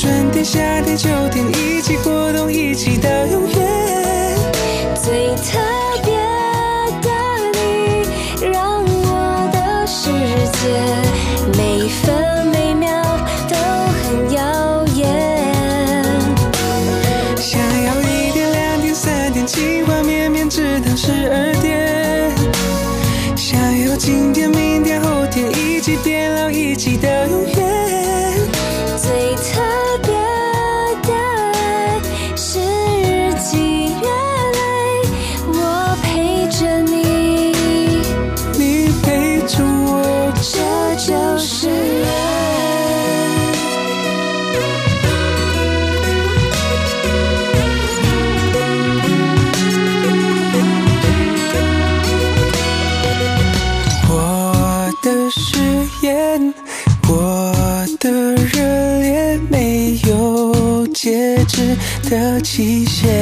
[0.00, 3.59] 春天、夏天、秋天，一起过冬，一起到永远。
[62.10, 63.19] 的期限。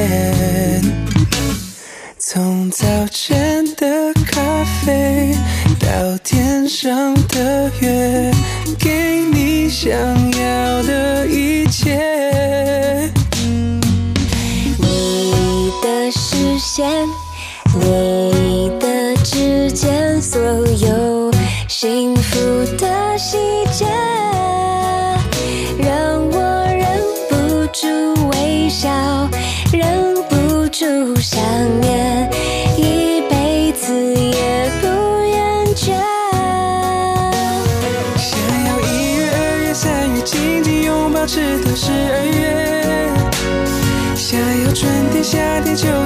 [45.31, 45.98] 夏天就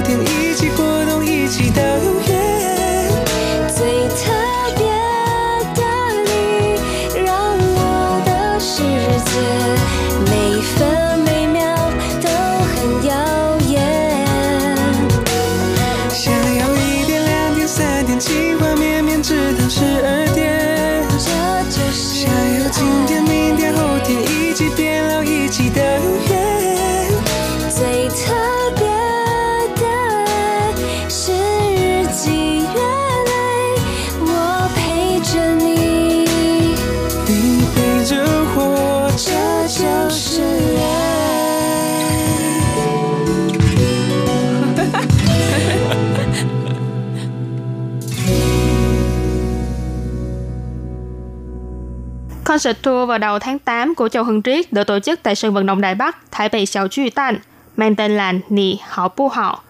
[52.54, 55.54] Concert tour vào đầu tháng 8 của Châu Hưng Triết được tổ chức tại sân
[55.54, 57.38] vận động Đài Bắc, Thái Bị Sào Chuy Tan,
[57.78, 59.62] mang tên là Nì Hảo Bu Hảo.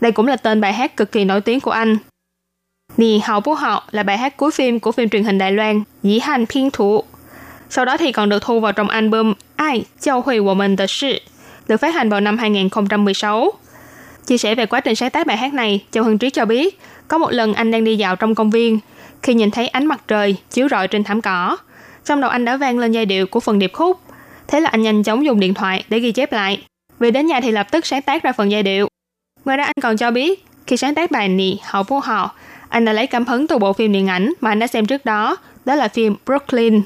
[0.00, 1.96] Đây cũng là tên bài hát cực kỳ nổi tiếng của anh.
[2.96, 5.82] Nì Hảo Bu Hảo là bài hát cuối phim của phim truyền hình Đài Loan
[6.02, 7.04] Dĩ Hành thiên Thủ.
[7.70, 10.86] Sau đó thì còn được thu vào trong album Ai Châu Huy của mình The
[10.86, 11.20] Shi,
[11.68, 13.52] được phát hành vào năm 2016.
[14.26, 16.80] Chia sẻ về quá trình sáng tác bài hát này, Châu Hưng Triết cho biết,
[17.08, 18.78] có một lần anh đang đi dạo trong công viên,
[19.22, 21.56] khi nhìn thấy ánh mặt trời chiếu rọi trên thảm cỏ.
[22.08, 24.00] Trong đầu anh đã vang lên giai điệu của phần điệp khúc.
[24.46, 26.62] Thế là anh nhanh chóng dùng điện thoại để ghi chép lại.
[26.98, 28.88] Về đến nhà thì lập tức sáng tác ra phần giai điệu.
[29.44, 32.34] Ngoài ra anh còn cho biết, khi sáng tác bài này Hậu Bố Họ,
[32.68, 35.04] anh đã lấy cảm hứng từ bộ phim điện ảnh mà anh đã xem trước
[35.04, 36.82] đó, đó là phim Brooklyn.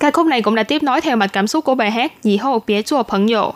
[0.00, 2.36] Ca khúc này cũng đã tiếp nối theo mạch cảm xúc của bài hát Dì
[2.36, 3.52] Hô Bía Chua Phẫn dộ.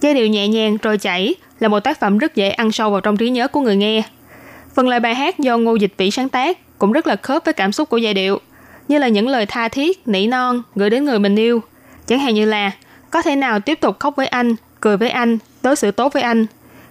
[0.00, 3.00] Giai điệu nhẹ nhàng, trôi chảy là một tác phẩm rất dễ ăn sâu vào
[3.00, 4.02] trong trí nhớ của người nghe.
[4.74, 7.54] Phần lời bài hát do Ngô Dịch Vĩ sáng tác cũng rất là khớp với
[7.54, 8.40] cảm xúc của giai điệu,
[8.88, 11.62] như là những lời tha thiết, nỉ non gửi đến người mình yêu.
[12.06, 12.70] Chẳng hạn như là
[13.10, 16.22] có thể nào tiếp tục khóc với anh, cười với anh, đối xử tốt với
[16.22, 16.46] anh,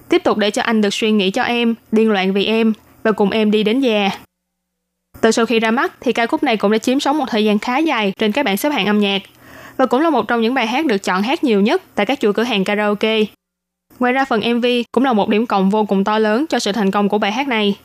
[0.10, 2.74] tiếp tục để cho anh được suy nghĩ cho em, điên loạn vì em
[3.04, 4.10] và cùng em đi đến già.
[5.22, 7.44] Từ sau khi ra mắt thì ca khúc này cũng đã chiếm sóng một thời
[7.44, 9.22] gian khá dài trên các bảng xếp hạng âm nhạc
[9.78, 12.20] và cũng là một trong những bài hát được chọn hát nhiều nhất tại các
[12.20, 13.20] chuỗi cửa hàng karaoke.
[14.00, 16.72] Ngoài ra phần MV cũng là một điểm cộng vô cùng to lớn cho sự
[16.72, 17.78] thành công của bài hát này.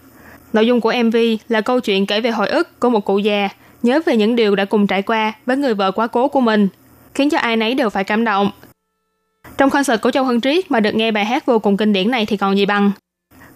[0.52, 1.16] Nội dung của MV
[1.48, 3.48] là câu chuyện kể về hồi ức của một cụ già
[3.82, 6.68] nhớ về những điều đã cùng trải qua với người vợ quá cố của mình,
[7.14, 8.50] khiến cho ai nấy đều phải cảm động.
[9.58, 12.10] Trong concert của Châu Hân Triết mà được nghe bài hát vô cùng kinh điển
[12.10, 12.92] này thì còn gì bằng.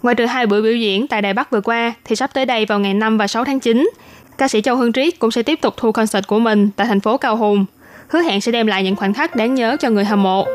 [0.02, 2.66] Ngoài trừ hai buổi biểu diễn tại Đài Bắc vừa qua thì sắp tới đây
[2.66, 3.90] vào ngày 5 và 6 tháng 9,
[4.38, 7.00] ca sĩ Châu Hân Triết cũng sẽ tiếp tục thu concert của mình tại thành
[7.00, 7.66] phố Cao Hùng,
[8.08, 10.46] hứa hẹn sẽ đem lại những khoảnh khắc đáng nhớ cho người hâm mộ.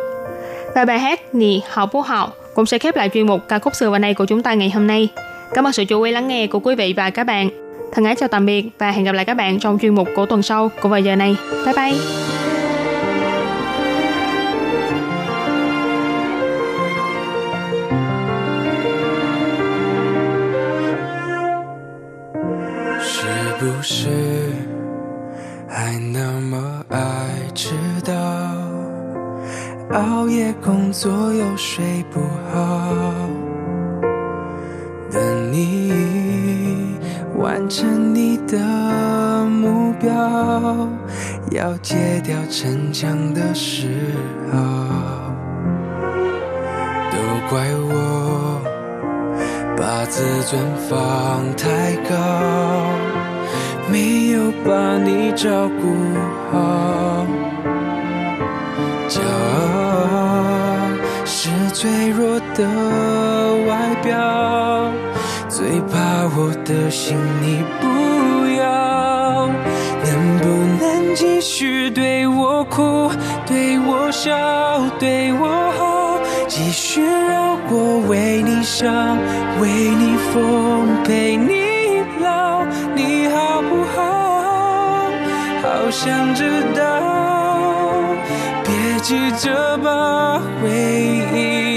[0.75, 3.75] Và bài hát Nì Họ Bố Họ cũng sẽ khép lại chuyên mục ca khúc
[3.75, 5.09] xưa và nay của chúng ta ngày hôm nay.
[5.53, 7.68] Cảm ơn sự chú ý lắng nghe của quý vị và các bạn.
[7.92, 10.26] Thân ái chào tạm biệt và hẹn gặp lại các bạn trong chuyên mục của
[10.26, 11.36] tuần sau của vào giờ này.
[11.64, 11.94] Bye bye!
[23.06, 23.26] 是
[23.58, 24.08] 不是
[25.68, 26.98] 还那么爱
[27.54, 27.74] 迟
[28.04, 28.14] 到？
[29.92, 32.20] 熬夜工作又睡不
[32.52, 32.92] 好，
[35.12, 36.17] 等你
[37.39, 38.57] 完成你的
[39.45, 40.11] 目标，
[41.51, 43.87] 要戒掉逞强的嗜
[44.51, 44.57] 好，
[47.09, 47.17] 都
[47.49, 48.61] 怪我。
[49.77, 52.13] 把自尊放太高，
[53.89, 55.95] 没有把你照顾
[56.51, 57.25] 好。
[59.07, 60.91] 骄傲
[61.23, 62.67] 是脆弱的
[63.65, 64.91] 外表，
[66.39, 67.85] 我的心你不
[68.55, 69.47] 要。
[70.05, 70.47] 能不
[70.81, 73.11] 能继续对我哭，
[73.45, 74.31] 对我笑，
[74.97, 76.17] 对我好？
[76.47, 79.17] 继续让我为你伤，
[79.59, 82.63] 为你疯，陪你老，
[82.95, 83.99] 你好不好？
[85.61, 86.81] 好想知道，
[88.63, 88.71] 别
[89.01, 90.69] 急着把回
[91.35, 91.68] 忆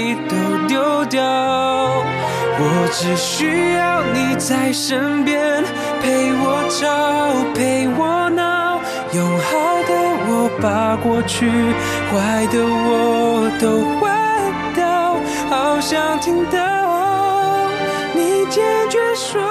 [2.93, 5.63] 只需要你在身边，
[6.01, 8.79] 陪我吵，陪我闹，
[9.13, 9.93] 用好的
[10.29, 11.49] 我把过去，
[12.09, 14.13] 坏的我都换。
[15.49, 17.69] 好想听到
[18.15, 19.41] 你坚决说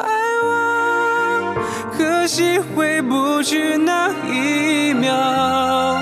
[0.00, 0.08] 爱
[0.44, 1.54] 我，
[1.96, 5.98] 可惜回不去那一秒，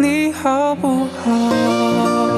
[0.00, 2.35] 你好不好？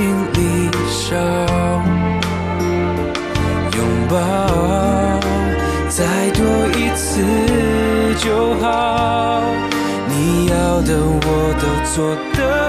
[0.00, 1.14] 心里烧，
[3.76, 3.78] 拥
[4.08, 4.16] 抱
[5.90, 6.40] 再多
[6.74, 7.20] 一次
[8.16, 9.42] 就好。
[10.08, 12.59] 你要的我都做得。